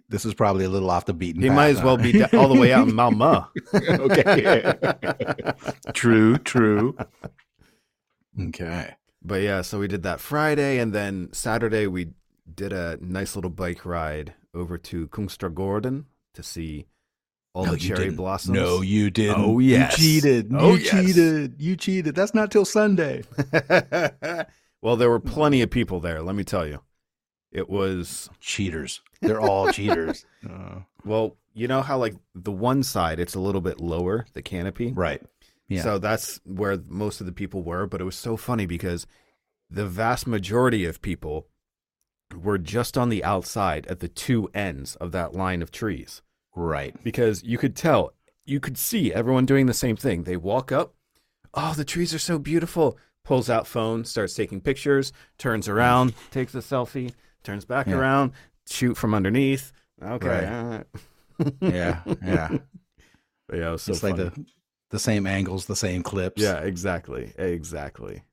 This 0.07 0.23
is 0.25 0.33
probably 0.35 0.65
a 0.65 0.69
little 0.69 0.89
off 0.91 1.05
the 1.05 1.13
beaten 1.13 1.41
He 1.41 1.47
path. 1.49 1.55
might 1.55 1.69
as 1.69 1.81
well 1.81 1.97
huh? 1.97 2.03
be 2.03 2.23
all 2.37 2.47
the 2.47 2.59
way 2.59 2.71
out 2.71 2.87
in 2.87 2.93
Malmö. 2.95 3.47
okay. 3.99 4.73
true, 5.93 6.37
true. 6.37 6.95
Okay. 8.39 8.95
But 9.21 9.41
yeah, 9.41 9.61
so 9.61 9.79
we 9.79 9.87
did 9.87 10.03
that 10.03 10.19
Friday, 10.19 10.79
and 10.79 10.93
then 10.93 11.29
Saturday 11.31 11.87
we 11.87 12.09
did 12.53 12.73
a 12.73 12.97
nice 13.01 13.35
little 13.35 13.49
bike 13.51 13.85
ride 13.85 14.33
over 14.53 14.77
to 14.77 15.07
Kungsträdgården 15.07 16.05
to 16.33 16.43
see 16.43 16.87
all 17.53 17.65
No, 17.65 17.71
the 17.71 17.77
cherry 17.77 17.99
didn't. 18.05 18.17
blossoms. 18.17 18.55
No, 18.57 18.81
you 18.81 19.07
oh, 19.07 19.09
didn't. 19.09 19.35
Oh, 19.39 19.59
yes. 19.59 19.97
You 19.99 20.21
cheated. 20.21 20.51
Oh, 20.53 20.75
you 20.75 20.81
yes. 20.83 20.89
cheated. 20.91 21.55
You 21.61 21.75
cheated. 21.75 22.15
That's 22.15 22.33
not 22.33 22.51
till 22.51 22.65
Sunday. 22.65 23.23
well, 24.81 24.95
there 24.97 25.09
were 25.09 25.19
plenty 25.19 25.61
of 25.61 25.69
people 25.69 25.99
there. 25.99 26.21
Let 26.21 26.35
me 26.35 26.43
tell 26.43 26.67
you, 26.67 26.81
it 27.53 27.69
was 27.69 28.29
Cheaters. 28.39 29.01
They're 29.21 29.41
all 29.41 29.71
cheaters. 29.71 30.25
Uh, 30.47 30.79
well. 31.05 31.37
You 31.55 31.67
know 31.67 31.83
how 31.83 31.99
like 31.99 32.15
the 32.33 32.51
one 32.51 32.81
side 32.81 33.19
it's 33.19 33.35
a 33.35 33.39
little 33.39 33.61
bit 33.61 33.79
lower, 33.79 34.25
the 34.33 34.41
canopy. 34.41 34.91
right. 34.91 35.21
Yeah. 35.67 35.83
So 35.83 35.99
that's 35.99 36.41
where 36.45 36.79
most 36.87 37.19
of 37.21 37.27
the 37.27 37.31
people 37.31 37.61
were. 37.61 37.85
But 37.85 38.01
it 38.01 38.05
was 38.05 38.15
so 38.15 38.35
funny 38.37 38.65
because 38.65 39.05
the 39.69 39.85
vast 39.85 40.25
majority 40.25 40.83
of 40.85 41.01
people 41.01 41.47
were 42.35 42.57
just 42.57 42.97
on 42.97 43.09
the 43.09 43.23
outside 43.23 43.85
at 43.87 43.99
the 43.99 44.07
two 44.07 44.49
ends 44.53 44.95
of 44.95 45.11
that 45.11 45.33
line 45.33 45.61
of 45.61 45.71
trees. 45.71 46.21
right. 46.55 46.95
because 47.03 47.43
you 47.43 47.57
could 47.57 47.75
tell, 47.75 48.13
you 48.45 48.59
could 48.59 48.77
see 48.77 49.13
everyone 49.13 49.45
doing 49.45 49.65
the 49.67 49.73
same 49.73 49.95
thing. 49.95 50.23
They 50.23 50.37
walk 50.37 50.71
up, 50.71 50.95
oh, 51.53 51.73
the 51.75 51.85
trees 51.85 52.13
are 52.13 52.19
so 52.19 52.39
beautiful. 52.39 52.97
Pulls 53.23 53.49
out 53.49 53.67
phone, 53.67 54.03
starts 54.05 54.33
taking 54.33 54.59
pictures, 54.59 55.13
turns 55.37 55.69
around, 55.69 56.13
takes 56.31 56.53
a 56.55 56.59
selfie, 56.59 57.13
turns 57.43 57.65
back 57.65 57.87
Yeah. 57.87 57.95
around, 57.97 58.31
shoot 58.67 58.95
from 58.97 59.13
underneath. 59.13 59.71
Okay, 60.01 60.27
Right. 60.27 60.85
right. 61.39 61.53
Yeah. 61.61 62.01
Yeah. 62.23 62.49
But 63.49 63.57
yeah, 63.59 63.73
it 63.73 63.87
it's 63.87 64.03
like 64.03 64.15
the 64.15 64.31
the 64.89 64.99
same 64.99 65.27
angles, 65.27 65.65
the 65.65 65.75
same 65.75 66.01
clips. 66.01 66.41
yeah, 66.41 66.59
exactly, 66.59 67.33
exactly. 67.37 68.23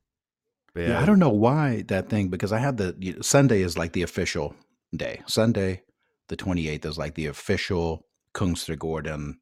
But 0.73 0.85
Yeah, 0.85 1.01
I 1.03 1.05
don't 1.07 1.19
know 1.19 1.31
why 1.31 1.83
that 1.89 2.09
thing 2.09 2.29
because 2.29 2.53
I 2.53 2.59
had 2.59 2.77
the 2.77 2.95
you 2.99 3.15
know, 3.15 3.21
Sunday 3.23 3.61
is 3.63 3.77
like 3.77 3.93
the 3.93 4.03
official 4.03 4.55
day. 4.95 5.21
Sunday, 5.27 5.83
the 6.29 6.37
twenty 6.37 6.69
eighth 6.69 6.87
is 6.87 6.97
like 6.97 7.15
the 7.17 7.27
official 7.27 8.07
Kungsträdgården, 8.35 9.35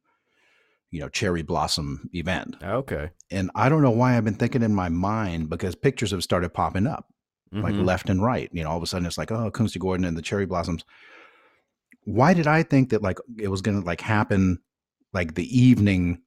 you 0.89 0.99
know, 1.01 1.09
cherry 1.09 1.43
blossom 1.43 2.09
event. 2.13 2.55
Ah, 2.63 2.73
okay, 2.81 3.11
And 3.29 3.51
I 3.53 3.69
don't 3.69 3.83
know 3.83 3.91
why 3.91 4.17
I've 4.17 4.25
been 4.25 4.33
thinking 4.33 4.63
in 4.63 4.73
my 4.73 4.89
mind 4.89 5.49
because 5.49 5.75
pictures 5.75 6.11
have 6.11 6.23
started 6.23 6.53
popping 6.53 6.87
up 6.87 7.05
like 7.51 7.73
Mhm. 7.73 7.85
left 7.85 8.09
and 8.09 8.21
right. 8.21 8.49
You 8.53 8.63
know, 8.63 8.69
all 8.69 8.77
of 8.77 8.83
a 8.83 8.87
sudden 8.87 9.05
it's 9.05 9.17
like, 9.17 9.31
oh, 9.31 9.49
Kungsträdgården 9.51 10.07
and 10.07 10.17
the 10.17 10.21
cherry 10.21 10.45
blossoms. 10.45 10.83
Why 12.05 12.33
did 12.33 12.47
I 12.47 12.63
think 12.63 12.89
that 12.89 13.01
like 13.01 13.17
it 13.37 13.49
was 13.49 13.61
gonna 13.61 13.81
like 13.81 14.01
happen 14.01 14.59
like 15.13 15.35
the 15.35 15.57
evening 15.57 16.21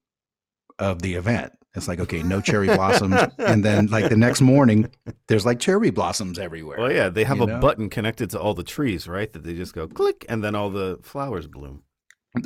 of 0.79 1.03
the 1.03 1.15
event? 1.15 1.53
It's 1.75 1.89
like, 1.89 2.01
okay, 2.01 2.23
no 2.23 2.41
cherry 2.41 2.67
blossoms. 2.67 3.17
and 3.39 3.65
then 3.65 3.87
like 3.87 4.11
the 4.11 4.17
next 4.17 4.41
morning, 4.43 4.91
there's 5.29 5.47
like 5.47 5.59
cherry 5.59 5.91
blossoms 5.91 6.39
everywhere. 6.39 6.79
Well, 6.79 6.93
yeah, 6.93 7.09
they 7.09 7.25
have 7.25 7.41
a 7.41 7.47
know? 7.47 7.61
button 7.61 7.89
connected 7.89 8.29
to 8.31 8.41
all 8.41 8.53
the 8.55 8.63
trees, 8.63 9.09
right? 9.09 9.33
That 9.33 9.43
they 9.45 9.55
just 9.55 9.75
go 9.75 9.89
click, 9.89 10.27
and 10.29 10.45
then 10.45 10.55
all 10.55 10.69
the 10.71 10.99
flowers 11.03 11.47
bloom. 11.47 11.83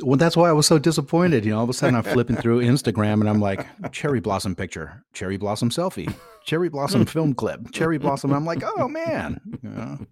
Well, 0.03 0.17
that's 0.17 0.35
why 0.35 0.49
I 0.49 0.51
was 0.51 0.67
so 0.67 0.77
disappointed. 0.79 1.45
You 1.45 1.51
know, 1.51 1.59
all 1.59 1.63
of 1.63 1.69
a 1.69 1.73
sudden 1.73 1.95
I'm 1.95 2.03
flipping 2.03 2.35
through 2.35 2.61
Instagram 2.61 3.21
and 3.21 3.29
I'm 3.29 3.39
like, 3.39 3.65
cherry 3.93 4.19
blossom 4.19 4.53
picture, 4.53 5.03
cherry 5.13 5.37
blossom 5.37 5.69
selfie, 5.69 6.13
cherry 6.43 6.67
blossom 6.67 7.05
film 7.05 7.33
clip, 7.33 7.71
cherry 7.71 7.97
blossom. 7.97 8.33
I'm 8.33 8.45
like, 8.45 8.63
oh 8.65 8.89
man. 8.89 9.39
You 9.63 9.69
know? 9.69 10.05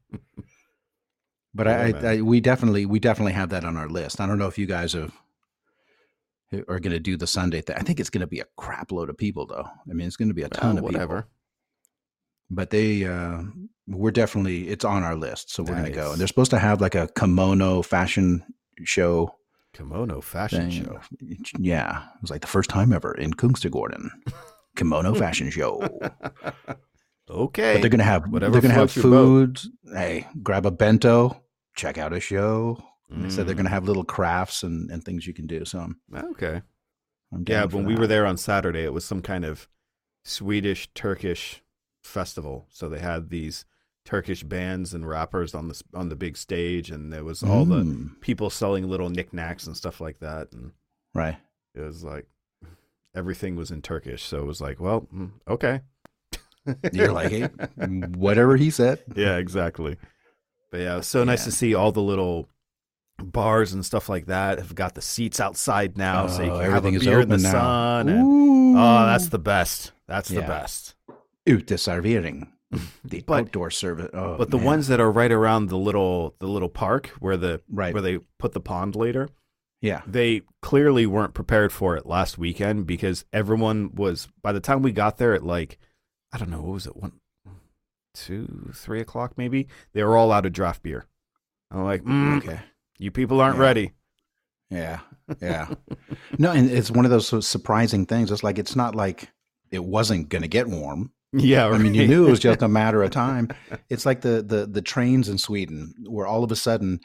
But 1.54 1.68
Yeah, 1.68 1.78
I, 1.80 1.92
man. 1.92 2.06
I, 2.06 2.18
I, 2.18 2.22
we 2.22 2.40
definitely, 2.40 2.86
we 2.86 3.00
definitely 3.00 3.34
have 3.34 3.50
that 3.50 3.66
on 3.66 3.76
our 3.76 3.90
list. 3.90 4.22
I 4.22 4.28
don't 4.28 4.38
know 4.40 4.48
if 4.48 4.58
you 4.58 4.66
guys 4.66 4.94
have 4.94 5.12
are 6.70 6.80
going 6.80 6.94
to 6.94 7.00
do 7.00 7.18
the 7.18 7.28
Sunday 7.28 7.60
thing. 7.60 7.76
I 7.78 7.82
think 7.82 8.00
it's 8.00 8.10
going 8.10 8.22
to 8.22 8.28
be 8.28 8.40
a 8.40 8.46
crap 8.56 8.94
load 8.94 9.10
of 9.10 9.18
people, 9.18 9.46
though. 9.46 9.66
I 9.90 9.94
mean, 9.94 10.08
it's 10.08 10.16
going 10.16 10.30
to 10.30 10.34
be 10.34 10.44
a 10.44 10.50
ton 10.50 10.76
Oh, 10.76 10.78
of 10.78 10.84
whatever. 10.84 11.24
people. 11.24 11.32
But 12.50 12.70
they, 12.70 13.04
uh, 13.06 13.42
we're 13.88 14.12
definitely, 14.12 14.70
it's 14.70 14.86
on 14.86 15.04
our 15.04 15.16
list, 15.18 15.52
so 15.52 15.64
we're 15.64 15.74
going 15.74 15.86
to 15.86 15.92
go. 15.92 16.12
And 16.12 16.20
they're 16.22 16.28
supposed 16.28 16.52
to 16.52 16.60
have 16.60 16.80
like 16.80 16.96
a 16.96 17.10
kimono 17.18 17.82
fashion 17.82 18.44
show 18.84 19.36
Kimono 19.76 20.22
fashion 20.22 20.70
thing. 20.70 20.84
show. 20.86 21.00
Yeah, 21.60 22.04
it 22.16 22.22
was 22.22 22.32
like 22.32 22.42
the 22.42 22.48
first 22.48 22.70
time 22.70 22.94
ever 22.94 23.14
in 23.14 23.34
Kungsträdgården. 23.34 24.10
Kimono 24.76 25.14
fashion 25.14 25.50
show. 25.50 25.82
Okay. 27.30 27.74
But 27.74 27.82
they're 27.82 27.90
gonna 27.90 28.04
have 28.04 28.28
Whatever 28.30 28.52
they're 28.54 28.62
gonna 28.62 28.74
have 28.74 28.92
food. 28.92 29.60
Hey, 29.94 30.28
grab 30.44 30.66
a 30.66 30.72
bento, 30.72 31.42
check 31.76 31.98
out 31.98 32.14
a 32.14 32.20
show. 32.20 32.78
They 33.10 33.30
said 33.30 33.48
they're 33.48 33.54
Mm, 33.54 33.58
gonna 33.58 33.70
have 33.70 33.86
little 33.86 34.04
crafts 34.04 34.64
and, 34.64 34.90
and 34.92 35.04
things 35.04 35.26
you 35.28 35.34
can 35.34 35.48
do. 35.48 35.64
So 35.66 35.80
I'm, 35.80 36.00
Okay. 36.32 36.62
I'm 37.32 37.44
Yeah, 37.48 37.66
when 37.66 37.86
we 37.86 37.96
were 37.96 38.08
there 38.08 38.26
on 38.26 38.38
Saturday, 38.38 38.84
it 38.84 38.94
was 38.94 39.06
some 39.06 39.22
kind 39.22 39.46
of 39.46 39.68
Swedish 40.24 40.90
Turkish 40.94 41.62
festival. 42.04 42.68
So 42.70 42.90
they 42.90 43.00
had 43.00 43.30
these 43.30 43.66
Turkish 44.06 44.44
bands 44.44 44.94
and 44.94 45.08
rappers 45.08 45.54
on 45.56 45.68
the 45.68 45.82
on 45.94 46.10
the 46.10 46.16
big 46.16 46.38
stage, 46.38 46.92
and 46.92 47.12
there 47.12 47.24
was 47.24 47.42
all 47.44 47.66
the 47.66 47.82
Mm, 47.84 48.22
people 48.22 48.50
selling 48.50 48.88
little 48.88 49.10
knickknacks 49.10 49.66
and 49.68 49.76
stuff 49.76 50.00
like 50.00 50.20
that, 50.20 50.50
and 50.54 50.72
right. 51.14 51.38
it 51.74 51.82
was 51.82 52.04
like 52.04 52.28
everything 53.16 53.56
was 53.56 53.72
in 53.72 53.82
Turkish. 53.82 54.24
So 54.24 54.40
it 54.40 54.46
was 54.46 54.62
like, 54.62 54.80
well, 54.80 55.08
mm, 55.14 55.32
okay. 55.48 55.82
You're 56.92 57.12
like, 57.12 57.32
hey, 57.32 57.44
whatever 58.18 58.58
he 58.58 58.70
said. 58.72 59.00
yeah, 59.16 59.38
exactly. 59.38 59.98
But 60.72 60.82
yeah, 60.82 60.94
it 60.96 60.98
was 60.98 61.08
so 61.08 61.24
nice 61.24 61.44
to 61.46 61.52
see 61.52 61.74
all 61.76 61.92
the 61.92 62.02
little 62.02 62.48
bars 63.18 63.72
and 63.74 63.86
stuff 63.86 64.10
like 64.10 64.26
that 64.26 64.58
have 64.60 64.76
got 64.76 64.94
the 64.96 65.02
seats 65.02 65.40
outside 65.40 65.98
now, 65.98 66.28
so 66.28 66.44
you 66.44 66.52
Oh, 66.52 66.60
can 66.60 66.72
have 66.72 66.86
a 66.86 67.00
beer 67.00 67.22
in 67.22 67.30
the 67.30 67.38
now. 67.38 67.52
sun. 67.52 68.10
And, 68.10 68.76
oh, 68.76 69.06
that's 69.06 69.30
the 69.30 69.40
best. 69.40 69.92
That's 70.08 70.30
the 70.30 70.42
Yeah. 70.42 70.48
best. 70.48 70.96
uteservering. 71.48 72.50
The 73.04 73.24
But- 73.26 73.40
outdoor 73.42 73.72
service. 73.72 74.10
Oh, 74.14 74.38
but 74.38 74.52
the 74.52 74.58
man. 74.58 74.66
ones 74.66 74.88
that 74.88 75.00
are 75.00 75.12
right 75.12 75.32
around 75.32 75.70
the 75.70 75.78
little 75.78 76.36
the 76.40 76.48
little 76.48 76.70
park 76.70 77.08
where 77.20 77.38
the 77.38 77.62
right. 77.70 77.94
where 77.94 78.02
they 78.02 78.20
put 78.40 78.54
the 78.54 78.60
pond 78.60 78.96
later, 78.96 79.30
yeah. 79.82 80.02
they 80.08 80.42
clearly 80.62 81.06
weren't 81.06 81.34
prepared 81.34 81.72
for 81.72 81.96
it 81.96 82.06
last 82.06 82.38
weekend 82.38 82.86
because 82.88 83.26
everyone 83.32 83.92
was 83.94 84.28
by 84.42 84.52
the 84.52 84.60
time 84.60 84.82
we 84.82 84.92
got 84.92 85.18
there 85.18 85.34
at 85.34 85.44
like 85.44 85.78
I 86.34 86.38
don't 86.38 86.50
know 86.50 86.62
what 86.62 86.74
was 86.74 86.88
it 86.88 86.96
one 86.96 87.14
two 88.14 88.72
three 88.74 89.02
o'clock 89.02 89.34
maybe 89.38 89.68
they 89.94 90.04
were 90.04 90.16
all 90.18 90.32
out 90.32 90.46
of 90.46 90.54
draft 90.54 90.82
beer. 90.84 91.06
I'm 91.72 91.84
like, 91.84 92.04
mm, 92.04 92.38
Okay. 92.38 92.60
you 92.98 93.12
people 93.12 93.42
aren't 93.42 93.58
Yeah. 93.58 93.62
ready. 93.62 93.92
Yeah. 94.70 95.00
Yeah. 95.42 95.68
no, 96.40 96.52
and 96.52 96.70
it's 96.70 96.90
one 96.92 97.06
of 97.06 97.12
those 97.12 97.46
surprising 97.48 98.06
things. 98.06 98.32
It's 98.32 98.44
like 98.44 98.58
it's 98.58 98.76
not 98.76 98.96
like 98.96 99.30
it 99.72 99.84
wasn't 99.84 100.30
going 100.30 100.44
to 100.44 100.48
get 100.48 100.68
warm. 100.68 101.12
Yeah, 101.36 101.68
I 101.68 101.78
mean, 101.78 101.94
you 101.94 102.08
knew 102.08 102.28
it 102.28 102.30
was 102.32 102.40
just 102.40 102.62
a 102.62 102.68
matter 102.82 103.04
of 103.04 103.12
time. 103.12 103.50
It's 103.90 104.06
like 104.06 104.22
the 104.22 104.42
the 104.42 104.66
the 104.66 104.82
trains 104.82 105.30
in 105.30 105.38
Sweden, 105.38 105.94
where 106.08 106.26
all 106.28 106.44
of 106.44 106.52
a 106.52 106.56
sudden, 106.56 107.00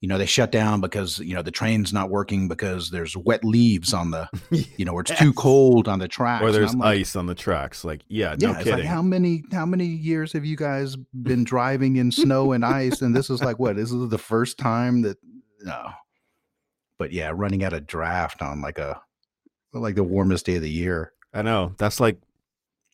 you 0.00 0.08
know, 0.08 0.18
they 0.18 0.26
shut 0.26 0.50
down 0.52 0.80
because 0.80 1.18
you 1.18 1.34
know 1.34 1.42
the 1.42 1.50
train's 1.50 1.92
not 1.92 2.10
working 2.10 2.48
because 2.48 2.90
there's 2.90 3.16
wet 3.16 3.44
leaves 3.44 3.92
on 3.94 4.10
the, 4.10 4.28
you 4.76 4.84
know, 4.84 4.92
or 4.92 5.00
it's 5.02 5.16
too 5.18 5.32
cold 5.32 5.88
on 5.88 5.98
the 5.98 6.08
tracks. 6.08 6.42
or 6.42 6.52
there's 6.52 6.74
like, 6.74 6.98
ice 7.00 7.16
on 7.16 7.26
the 7.26 7.34
tracks. 7.34 7.84
Like, 7.84 8.02
yeah, 8.08 8.34
Yeah, 8.38 8.48
no 8.48 8.54
it's 8.54 8.64
kidding. 8.64 8.80
like 8.80 8.88
how 8.88 9.02
many 9.02 9.44
how 9.52 9.66
many 9.66 9.86
years 9.86 10.32
have 10.32 10.44
you 10.44 10.56
guys 10.56 10.96
been 10.96 11.44
driving 11.54 11.96
in 11.96 12.10
snow 12.12 12.52
and 12.52 12.64
ice? 12.64 13.02
And 13.02 13.14
this 13.14 13.30
is 13.30 13.42
like 13.42 13.58
what? 13.58 13.76
This 13.76 13.90
is 13.92 14.08
the 14.08 14.18
first 14.18 14.58
time 14.58 15.02
that 15.02 15.18
no. 15.62 15.90
But 16.98 17.12
yeah, 17.12 17.32
running 17.34 17.64
out 17.64 17.72
of 17.72 17.86
draft 17.86 18.40
on 18.40 18.60
like 18.60 18.78
a 18.78 19.00
like 19.72 19.96
the 19.96 20.04
warmest 20.04 20.46
day 20.46 20.56
of 20.56 20.62
the 20.62 20.70
year. 20.70 21.12
I 21.32 21.42
know. 21.42 21.74
That's 21.78 21.98
like 21.98 22.18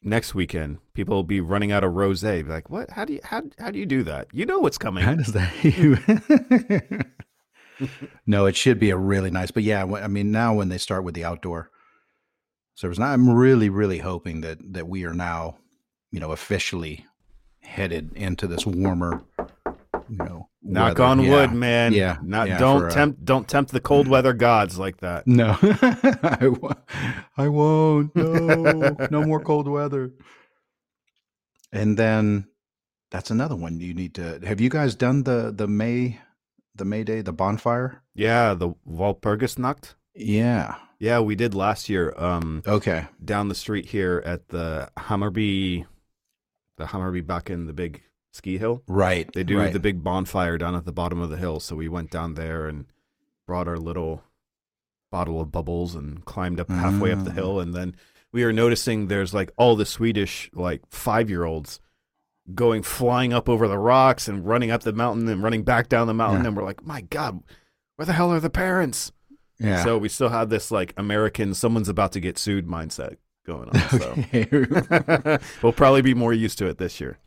next 0.02 0.34
weekend. 0.34 0.78
People 0.94 1.16
will 1.16 1.22
be 1.22 1.40
running 1.40 1.72
out 1.72 1.84
of 1.84 1.92
rosé. 1.92 2.46
Like, 2.46 2.70
what? 2.70 2.90
How 2.90 3.04
do 3.04 3.14
you 3.14 3.20
how 3.24 3.42
how 3.58 3.70
do 3.70 3.78
you 3.78 3.86
do 3.86 4.02
that? 4.04 4.28
You 4.32 4.46
know 4.46 4.58
what's 4.58 4.78
coming. 4.78 5.04
How 5.04 5.14
does 5.14 5.32
that? 5.32 7.06
no, 8.26 8.46
it 8.46 8.56
should 8.56 8.78
be 8.78 8.90
a 8.90 8.96
really 8.96 9.30
nice. 9.30 9.50
But 9.50 9.62
yeah, 9.62 9.84
I 9.84 10.08
mean, 10.08 10.30
now 10.30 10.54
when 10.54 10.68
they 10.68 10.78
start 10.78 11.04
with 11.04 11.14
the 11.14 11.24
outdoor 11.24 11.70
service, 12.74 12.98
now 12.98 13.12
I'm 13.12 13.30
really, 13.30 13.68
really 13.68 13.98
hoping 13.98 14.40
that 14.42 14.58
that 14.72 14.88
we 14.88 15.04
are 15.04 15.14
now, 15.14 15.58
you 16.10 16.20
know, 16.20 16.32
officially 16.32 17.06
headed 17.62 18.12
into 18.14 18.46
this 18.46 18.66
warmer, 18.66 19.22
you 20.08 20.16
know, 20.16 20.49
Knock 20.62 20.98
weather. 20.98 21.04
on 21.04 21.20
Yeah. 21.22 21.30
wood, 21.30 21.52
man. 21.52 21.92
Yeah, 21.94 22.18
Not 22.22 22.48
yeah, 22.48 22.58
don't 22.58 22.90
tempt 22.90 23.24
don't 23.24 23.48
tempt 23.48 23.72
the 23.72 23.80
cold 23.80 24.08
weather 24.08 24.32
gods 24.34 24.78
like 24.78 24.98
that. 24.98 25.26
No, 25.26 25.56
I, 25.62 26.50
I 27.36 27.48
won't. 27.48 28.14
No, 28.14 28.96
no 29.10 29.22
more 29.24 29.40
cold 29.40 29.66
weather. 29.68 30.12
And 31.72 31.96
then 31.96 32.46
that's 33.10 33.30
another 33.30 33.56
one 33.56 33.80
you 33.80 33.94
need 33.94 34.14
to. 34.16 34.40
Have 34.44 34.60
you 34.60 34.68
guys 34.68 34.94
done 34.94 35.22
the 35.22 35.52
the 35.54 35.66
May, 35.68 36.18
the 36.74 36.84
May 36.84 37.04
Day, 37.04 37.22
the 37.22 37.32
bonfire? 37.32 38.02
Yeah, 38.14 38.54
the 38.54 38.70
Walpurgisnacht. 38.88 39.94
Yeah. 40.14 40.74
Yeah, 40.98 41.20
we 41.20 41.34
did 41.36 41.54
last 41.54 41.88
year. 41.88 42.12
Um, 42.18 42.62
Okay. 42.66 43.06
down 43.24 43.48
the 43.48 43.54
street 43.54 43.86
here 43.86 44.22
at 44.26 44.48
the 44.48 44.90
Hammarby, 44.98 45.86
the 46.76 46.84
Hammarbybacken, 46.84 47.66
the 47.66 47.72
big 47.72 48.02
ski 48.32 48.58
hill. 48.58 48.82
Right. 48.86 49.30
They 49.32 49.44
do 49.44 49.58
right. 49.58 49.72
the 49.72 49.80
big 49.80 50.02
bonfire 50.02 50.58
down 50.58 50.74
at 50.74 50.84
the 50.84 50.92
bottom 50.92 51.20
of 51.20 51.30
the 51.30 51.36
hill. 51.36 51.60
So 51.60 51.76
we 51.76 51.88
went 51.88 52.10
down 52.10 52.34
there 52.34 52.66
and 52.66 52.86
brought 53.46 53.68
our 53.68 53.76
little 53.76 54.22
bottle 55.10 55.40
of 55.40 55.50
bubbles 55.50 55.94
and 55.94 56.24
climbed 56.24 56.60
up 56.60 56.70
halfway 56.70 57.12
up 57.12 57.24
the 57.24 57.32
hill. 57.32 57.56
Mm. 57.56 57.62
And 57.62 57.74
then 57.74 57.96
we 58.32 58.44
were 58.44 58.52
noticing 58.52 59.08
there's 59.08 59.34
like 59.34 59.50
all 59.56 59.76
the 59.76 59.86
Swedish 59.86 60.50
like 60.54 60.82
five 60.90 61.28
year 61.28 61.44
olds 61.44 61.80
going 62.54 62.82
flying 62.82 63.32
up 63.32 63.48
over 63.48 63.68
the 63.68 63.78
rocks 63.78 64.28
and 64.28 64.46
running 64.46 64.70
up 64.70 64.82
the 64.82 64.92
mountain 64.92 65.28
and 65.28 65.42
running 65.42 65.62
back 65.62 65.88
down 65.88 66.06
the 66.06 66.14
mountain. 66.14 66.42
Yeah. 66.42 66.48
And 66.48 66.56
we're 66.56 66.64
like, 66.64 66.84
my 66.84 67.02
God, 67.02 67.42
where 67.96 68.06
the 68.06 68.12
hell 68.12 68.32
are 68.32 68.40
the 68.40 68.50
parents? 68.50 69.12
Yeah. 69.58 69.84
So 69.84 69.98
we 69.98 70.08
still 70.08 70.30
have 70.30 70.48
this 70.48 70.70
like 70.70 70.94
American, 70.96 71.54
someone's 71.54 71.88
about 71.88 72.12
to 72.12 72.20
get 72.20 72.38
sued 72.38 72.66
mindset 72.66 73.16
going 73.44 73.68
on. 73.68 73.88
So 73.90 74.14
Okay. 74.34 75.38
we'll 75.62 75.72
probably 75.72 76.02
be 76.02 76.14
more 76.14 76.32
used 76.32 76.58
to 76.58 76.66
it 76.66 76.78
this 76.78 77.00
year. 77.00 77.18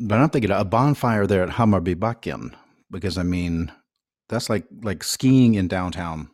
But 0.00 0.18
I'm 0.18 0.30
thinking 0.30 0.50
a 0.50 0.64
bonfire 0.64 1.26
there 1.26 1.42
at 1.42 1.50
Hammarbybacken 1.50 2.54
because 2.90 3.16
I 3.18 3.22
mean 3.22 3.70
that's 4.28 4.48
like 4.50 4.66
like 4.82 5.04
skiing 5.04 5.54
in 5.54 5.68
downtown 5.68 6.30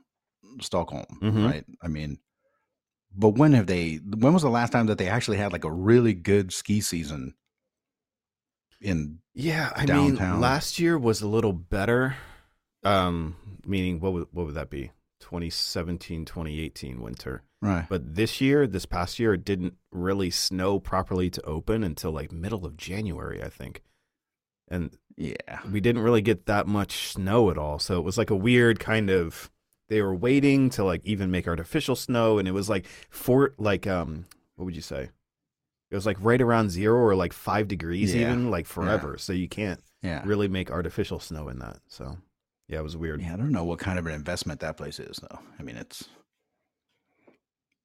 Stockholm, 0.60 1.06
Mhm. 1.20 1.44
right? 1.44 1.64
I 1.82 1.88
mean, 1.88 2.18
but 3.14 3.30
when 3.30 3.52
have 3.52 3.66
they? 3.66 3.96
When 3.96 4.32
was 4.32 4.42
the 4.42 4.48
last 4.50 4.70
time 4.72 4.86
that 4.86 4.98
they 4.98 5.08
actually 5.08 5.36
had 5.38 5.52
like 5.52 5.64
a 5.64 5.70
really 5.72 6.14
good 6.14 6.52
ski 6.52 6.80
season? 6.80 7.34
In 8.80 9.20
Yeah, 9.34 9.72
I 9.74 9.86
Downtown. 9.86 10.32
mean, 10.32 10.40
last 10.40 10.78
year 10.78 10.98
was 10.98 11.22
a 11.22 11.28
little 11.28 11.52
better. 11.54 12.16
Um, 12.84 13.36
meaning 13.64 14.00
what 14.00 14.12
would 14.12 14.28
what 14.32 14.46
would 14.46 14.54
that 14.54 14.70
be? 14.70 14.92
2017, 15.20 16.24
2018 16.26 17.00
winter. 17.00 17.42
Right, 17.62 17.86
But 17.88 18.14
this 18.14 18.40
year, 18.40 18.66
this 18.66 18.86
past 18.86 19.18
year, 19.18 19.34
it 19.34 19.44
didn't 19.44 19.74
really 19.90 20.30
snow 20.30 20.78
properly 20.78 21.30
to 21.30 21.42
open 21.42 21.82
until 21.84 22.10
like 22.12 22.32
middle 22.32 22.64
of 22.66 22.76
January, 22.76 23.42
I 23.42 23.48
think. 23.48 23.82
And 24.68 24.96
yeah, 25.16 25.34
we 25.70 25.80
didn't 25.80 26.02
really 26.02 26.22
get 26.22 26.46
that 26.46 26.66
much 26.66 27.08
snow 27.12 27.50
at 27.50 27.58
all. 27.58 27.78
So 27.78 27.98
it 27.98 28.04
was 28.04 28.18
like 28.18 28.30
a 28.30 28.36
weird 28.36 28.80
kind 28.80 29.10
of 29.10 29.50
they 29.88 30.02
were 30.02 30.14
waiting 30.14 30.68
to 30.70 30.82
like 30.84 31.00
even 31.04 31.30
make 31.30 31.46
artificial 31.46 31.94
snow 31.94 32.38
and 32.38 32.48
it 32.48 32.52
was 32.52 32.68
like 32.68 32.86
for 33.08 33.54
like 33.58 33.86
um 33.86 34.24
what 34.56 34.64
would 34.64 34.74
you 34.76 34.82
say? 34.82 35.08
It 35.90 35.94
was 35.94 36.06
like 36.06 36.16
right 36.20 36.42
around 36.42 36.70
0 36.70 36.96
or 36.98 37.14
like 37.14 37.32
5 37.32 37.68
degrees 37.68 38.12
Yeah. 38.12 38.22
even 38.22 38.50
like 38.50 38.66
forever. 38.66 39.16
So 39.18 39.32
you 39.32 39.48
can't 39.48 39.80
yeah, 40.02 40.22
really 40.24 40.48
make 40.48 40.70
artificial 40.70 41.20
snow 41.20 41.48
in 41.48 41.60
that. 41.60 41.78
So 41.88 42.18
yeah, 42.68 42.80
it 42.80 42.82
was 42.82 42.96
weird. 42.96 43.22
yeah. 43.22 43.34
I 43.34 43.36
don't 43.36 43.52
know 43.52 43.62
what 43.64 43.78
kind 43.78 43.98
of 44.00 44.06
an 44.06 44.12
investment 44.12 44.58
that 44.60 44.76
place 44.76 44.98
is, 44.98 45.18
though. 45.18 45.38
I 45.58 45.62
mean, 45.62 45.76
it's 45.76 46.08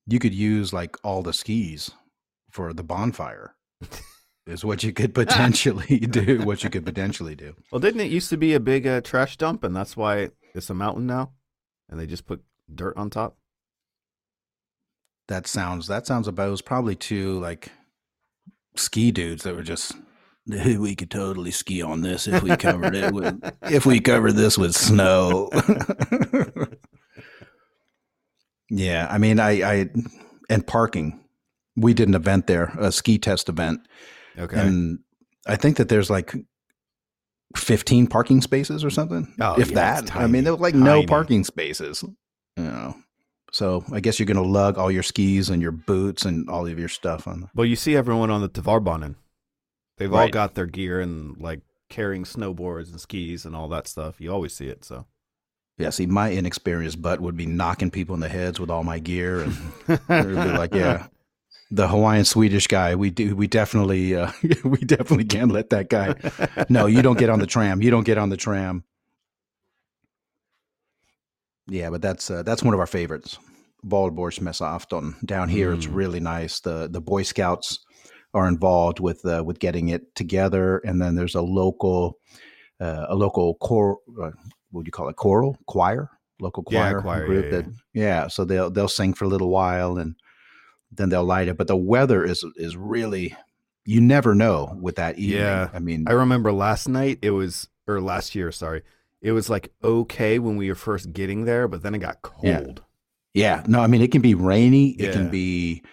you 0.07 0.19
could 0.19 0.33
use 0.33 0.73
like 0.73 0.97
all 1.03 1.21
the 1.21 1.33
skis 1.33 1.91
for 2.49 2.73
the 2.73 2.83
bonfire. 2.83 3.55
is 4.47 4.65
what 4.65 4.83
you 4.83 4.91
could 4.91 5.13
potentially 5.15 5.99
do. 5.99 6.41
What 6.43 6.63
you 6.63 6.69
could 6.69 6.85
potentially 6.85 7.35
do. 7.35 7.55
Well, 7.71 7.79
didn't 7.79 8.01
it 8.01 8.11
used 8.11 8.29
to 8.29 8.37
be 8.37 8.53
a 8.53 8.59
big 8.59 8.87
uh, 8.87 9.01
trash 9.01 9.37
dump 9.37 9.63
and 9.63 9.75
that's 9.75 9.95
why 9.95 10.29
it's 10.53 10.69
a 10.69 10.73
mountain 10.73 11.07
now 11.07 11.31
and 11.89 11.99
they 11.99 12.05
just 12.05 12.25
put 12.25 12.43
dirt 12.73 12.97
on 12.97 13.09
top? 13.09 13.37
That 15.27 15.47
sounds 15.47 15.87
that 15.87 16.05
sounds 16.05 16.27
about 16.27 16.49
it 16.49 16.51
was 16.51 16.61
probably 16.61 16.95
two 16.95 17.39
like 17.39 17.71
ski 18.75 19.11
dudes 19.11 19.43
that 19.43 19.55
were 19.55 19.63
just 19.63 19.93
we 20.45 20.95
could 20.95 21.11
totally 21.11 21.51
ski 21.51 21.81
on 21.81 22.01
this 22.01 22.27
if 22.27 22.43
we 22.43 22.57
covered 22.57 22.95
it 22.95 23.13
with 23.13 23.39
if 23.63 23.85
we 23.85 23.99
covered 23.99 24.33
this 24.33 24.57
with 24.57 24.75
snow. 24.75 25.49
yeah, 28.71 29.07
I 29.09 29.17
mean 29.19 29.39
I 29.39 29.51
I 29.81 29.89
and 30.49 30.65
parking. 30.65 31.19
We 31.75 31.93
did 31.93 32.07
an 32.07 32.15
event 32.15 32.47
there, 32.47 32.73
a 32.79 32.91
ski 32.91 33.17
test 33.19 33.47
event, 33.49 33.81
Okay. 34.37 34.59
and 34.59 34.99
I 35.47 35.55
think 35.55 35.77
that 35.77 35.87
there's 35.89 36.09
like 36.09 36.33
15 37.55 38.07
parking 38.07 38.41
spaces 38.41 38.83
or 38.83 38.89
something. 38.89 39.33
Oh, 39.39 39.59
if 39.59 39.69
yeah, 39.69 39.75
that. 40.01 40.15
I 40.15 40.27
mean, 40.27 40.43
there 40.43 40.53
was 40.53 40.61
like 40.61 40.73
tiny. 40.73 40.83
no 40.85 41.03
parking 41.05 41.43
spaces. 41.43 42.03
You 42.57 42.63
know. 42.63 42.95
So 43.53 43.83
I 43.91 43.99
guess 43.99 44.17
you're 44.19 44.25
gonna 44.25 44.41
lug 44.43 44.77
all 44.77 44.89
your 44.91 45.03
skis 45.03 45.49
and 45.49 45.61
your 45.61 45.73
boots 45.73 46.23
and 46.25 46.49
all 46.49 46.65
of 46.67 46.79
your 46.79 46.87
stuff 46.89 47.27
on. 47.27 47.49
Well, 47.53 47.65
you 47.65 47.75
see 47.75 47.95
everyone 47.95 48.31
on 48.31 48.41
the 48.41 48.49
Tvärbanan. 48.49 49.15
They've 49.97 50.13
all 50.13 50.29
got 50.29 50.55
their 50.55 50.65
gear 50.65 50.99
and 51.01 51.37
like 51.39 51.61
carrying 51.89 52.23
snowboards 52.23 52.89
and 52.91 52.99
skis 52.99 53.45
and 53.45 53.55
all 53.55 53.67
that 53.69 53.87
stuff. 53.87 54.19
You 54.21 54.31
always 54.33 54.53
see 54.53 54.67
it. 54.67 54.83
So 54.85 55.05
Yeah, 55.81 55.89
see, 55.89 56.05
my 56.05 56.29
inexperienced 56.29 57.01
butt 57.01 57.19
would 57.21 57.35
be 57.35 57.45
knocking 57.45 57.91
people 57.91 58.13
in 58.15 58.21
the 58.21 58.29
heads 58.29 58.59
with 58.59 58.69
all 58.69 58.83
my 58.83 58.99
gear, 58.99 59.41
and 59.41 59.55
be 59.87 60.35
like, 60.57 60.73
yeah, 60.73 61.07
the 61.71 61.87
Hawaiian 61.87 62.25
Swedish 62.25 62.67
guy. 62.67 62.95
We 62.95 63.09
do, 63.09 63.35
we 63.35 63.47
definitely, 63.47 64.15
uh, 64.15 64.31
we 64.63 64.77
definitely 64.79 65.25
can't 65.25 65.51
let 65.51 65.69
that 65.71 65.89
guy. 65.89 66.15
No, 66.69 66.85
you 66.85 67.01
don't 67.01 67.17
get 67.17 67.29
on 67.29 67.39
the 67.39 67.47
tram. 67.47 67.81
You 67.81 67.91
don't 67.91 68.05
get 68.05 68.17
on 68.17 68.29
the 68.29 68.37
tram. 68.37 68.83
Yeah, 71.67 71.89
but 71.89 72.01
that's 72.01 72.29
uh, 72.29 72.43
that's 72.43 72.63
one 72.63 72.73
of 72.73 72.79
our 72.79 72.87
favorites. 72.87 73.37
Valborgsmässoafton 73.85 75.25
down 75.25 75.49
here. 75.49 75.73
It's 75.73 75.87
Mm. 75.87 75.95
really 75.95 76.19
nice. 76.19 76.59
the 76.59 76.87
The 76.91 77.01
Boy 77.01 77.23
Scouts 77.23 77.79
are 78.33 78.47
involved 78.47 78.99
with 78.99 79.23
uh, 79.25 79.43
with 79.45 79.59
getting 79.59 79.89
it 79.89 80.13
together, 80.15 80.79
and 80.85 81.01
then 81.01 81.15
there's 81.15 81.35
a 81.35 81.41
local 81.41 82.17
uh, 82.79 83.05
a 83.09 83.15
local 83.15 83.55
core. 83.55 83.97
What 84.71 84.83
do 84.83 84.87
you 84.87 84.91
call 84.91 85.09
it? 85.09 85.15
Choral 85.15 85.57
choir, 85.67 86.09
local 86.39 86.63
Yeah, 86.69 86.91
choir, 86.91 87.01
choir, 87.01 87.25
group 87.25 87.45
yeah, 87.45 87.51
that 87.51 87.65
yeah. 87.93 88.27
So 88.27 88.45
they'll 88.45 88.69
they'll 88.69 88.87
sing 88.87 89.13
for 89.13 89.25
a 89.25 89.29
little 89.29 89.49
while, 89.49 89.97
and 89.97 90.15
then 90.91 91.09
they'll 91.09 91.23
light 91.23 91.47
it. 91.47 91.57
But 91.57 91.67
the 91.67 91.75
weather 91.75 92.23
is 92.23 92.43
is 92.55 92.75
really 92.75 93.35
you 93.85 94.01
never 94.01 94.35
know 94.35 94.77
with 94.79 94.95
that 94.95 95.17
evening. 95.17 95.41
Yeah. 95.41 95.69
I 95.73 95.79
mean, 95.79 96.05
I 96.07 96.13
remember 96.13 96.51
last 96.51 96.87
night 96.87 97.19
it 97.21 97.31
was, 97.31 97.67
or 97.87 98.01
last 98.01 98.35
year, 98.35 98.51
sorry. 98.51 98.83
It 99.21 99.33
was 99.33 99.49
like 99.49 99.71
okay 99.83 100.39
when 100.39 100.55
we 100.57 100.69
were 100.69 100.75
first 100.75 101.13
getting 101.13 101.45
there, 101.45 101.67
but 101.67 101.83
then 101.83 101.93
it 101.93 101.99
got 101.99 102.21
cold. 102.21 102.81
Yeah, 103.33 103.63
no, 103.67 103.79
I 103.79 103.87
mean 103.87 104.01
it 104.01 104.11
can 104.11 104.21
be 104.21 104.33
rainy. 104.33 104.89
It 104.91 105.13
can 105.13 105.29
be. 105.29 105.83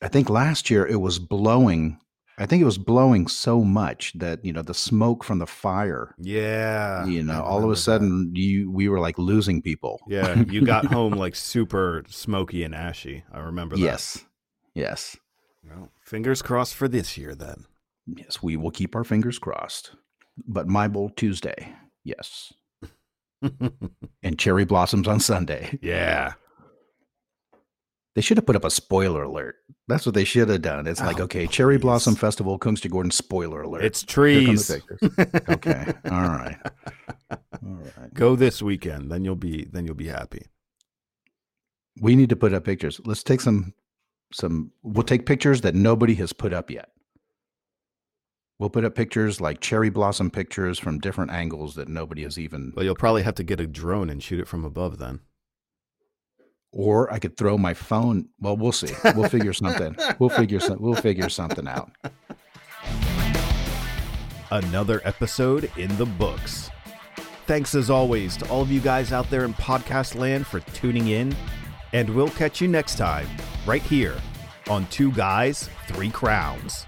I 0.00 0.08
think 0.08 0.30
last 0.30 0.70
year 0.70 0.86
it 0.86 1.00
was 1.00 1.18
blowing. 1.18 1.98
I 2.40 2.46
think 2.46 2.62
it 2.62 2.64
was 2.64 2.78
blowing 2.78 3.26
so 3.28 3.62
much 3.62 4.12
that 4.14 4.42
you 4.44 4.52
know 4.52 4.62
the 4.62 4.74
smoke 4.74 5.22
from 5.22 5.38
the 5.38 5.46
fire. 5.46 6.14
Yeah. 6.18 7.04
you 7.04 7.22
know, 7.22 7.42
all 7.42 7.58
of 7.58 7.64
a 7.70 7.74
that. 7.74 7.76
sudden 7.76 8.32
you 8.34 8.70
we 8.70 8.88
were 8.88 8.98
like 8.98 9.18
losing 9.18 9.60
people. 9.62 10.00
Yeah. 10.08 10.42
You 10.48 10.64
got 10.64 10.86
home 10.96 11.12
like 11.12 11.36
super 11.36 12.02
smoky 12.08 12.62
and 12.64 12.74
ashy. 12.74 13.24
I 13.32 13.40
remember 13.40 13.76
that. 13.76 13.82
yes, 13.82 14.24
yes, 14.74 15.16
Well, 15.62 15.90
fingers 16.02 16.40
crossed 16.42 16.74
for 16.74 16.88
this 16.88 17.18
year 17.18 17.34
then. 17.34 17.66
yes. 18.06 18.42
We 18.42 18.56
will 18.56 18.70
keep 18.70 18.96
our 18.96 19.04
fingers 19.04 19.38
crossed. 19.38 19.92
But 20.48 20.66
my 20.66 20.88
bowl 20.88 21.10
Tuesday, 21.10 21.74
yes, 22.02 22.54
and 24.22 24.38
cherry 24.38 24.64
blossoms 24.64 25.06
on 25.06 25.20
Sunday. 25.20 25.78
yeah. 25.82 26.32
They 28.14 28.20
should 28.22 28.38
have 28.38 28.46
put 28.46 28.56
up 28.56 28.64
a 28.64 28.70
spoiler 28.70 29.22
alert. 29.22 29.56
That's 29.86 30.04
what 30.04 30.14
they 30.16 30.24
should 30.24 30.48
have 30.48 30.62
done. 30.62 30.86
It's 30.88 31.00
like, 31.00 31.20
Oh, 31.20 31.24
okay, 31.24 31.46
Cherry. 31.46 31.78
Blossom 31.78 32.16
Festival, 32.16 32.58
Kungsträdgården 32.58 33.12
spoiler 33.12 33.62
alert. 33.62 33.84
It's 33.84 34.02
trees. 34.02 34.70
okay. 35.48 35.92
All 36.10 36.10
right. 36.10 36.56
All 37.30 37.38
right. 37.96 38.12
Go 38.12 38.34
this 38.34 38.60
weekend, 38.60 39.10
then 39.12 39.24
you'll 39.24 39.36
be 39.36 39.64
then 39.64 39.86
you'll 39.86 39.94
be 39.94 40.08
happy. 40.08 40.46
We 42.00 42.16
need 42.16 42.30
to 42.30 42.36
put 42.36 42.52
up 42.52 42.64
pictures. 42.64 43.00
Let's 43.04 43.22
take 43.22 43.40
some 43.40 43.74
some 44.32 44.72
we'll 44.82 45.04
take 45.04 45.26
pictures 45.26 45.60
that 45.60 45.74
nobody 45.74 46.14
has 46.16 46.32
put 46.32 46.52
up 46.52 46.70
yet. 46.70 46.90
We'll 48.58 48.70
put 48.70 48.84
up 48.84 48.94
pictures 48.94 49.40
like 49.40 49.60
cherry 49.60 49.88
blossom 49.88 50.30
pictures 50.30 50.78
from 50.78 50.98
different 50.98 51.30
angles 51.30 51.76
that 51.76 51.88
nobody 51.88 52.24
has 52.24 52.38
even 52.38 52.72
Well, 52.76 52.84
you'll 52.84 52.94
probably 52.94 53.22
have 53.22 53.36
to 53.36 53.44
get 53.44 53.60
a 53.60 53.66
drone 53.66 54.10
and 54.10 54.22
shoot 54.22 54.40
it 54.40 54.48
from 54.48 54.64
above 54.64 54.98
then. 54.98 55.20
Or 56.72 57.12
I 57.12 57.18
could 57.18 57.36
throw 57.36 57.58
my 57.58 57.74
phone. 57.74 58.28
Well, 58.40 58.56
we'll 58.56 58.72
see. 58.72 58.94
We'll 59.16 59.28
figure 59.28 59.52
something. 59.52 59.96
We'll 60.18 60.30
figure 60.30 60.60
some 60.60 60.78
we'll 60.80 60.94
figure 60.94 61.28
something 61.28 61.66
out. 61.66 61.90
Another 64.50 65.00
episode 65.04 65.70
in 65.76 65.96
the 65.96 66.06
books. 66.06 66.70
Thanks 67.46 67.74
as 67.74 67.90
always 67.90 68.36
to 68.38 68.48
all 68.48 68.62
of 68.62 68.70
you 68.70 68.80
guys 68.80 69.12
out 69.12 69.28
there 69.30 69.44
in 69.44 69.54
podcast 69.54 70.14
land 70.14 70.46
for 70.46 70.60
tuning 70.60 71.08
in, 71.08 71.34
and 71.92 72.08
we'll 72.10 72.30
catch 72.30 72.60
you 72.60 72.68
next 72.68 72.96
time 72.96 73.26
right 73.66 73.82
here 73.82 74.16
on 74.68 74.86
Two 74.86 75.10
Guys, 75.12 75.68
Three 75.88 76.10
Crowns. 76.10 76.86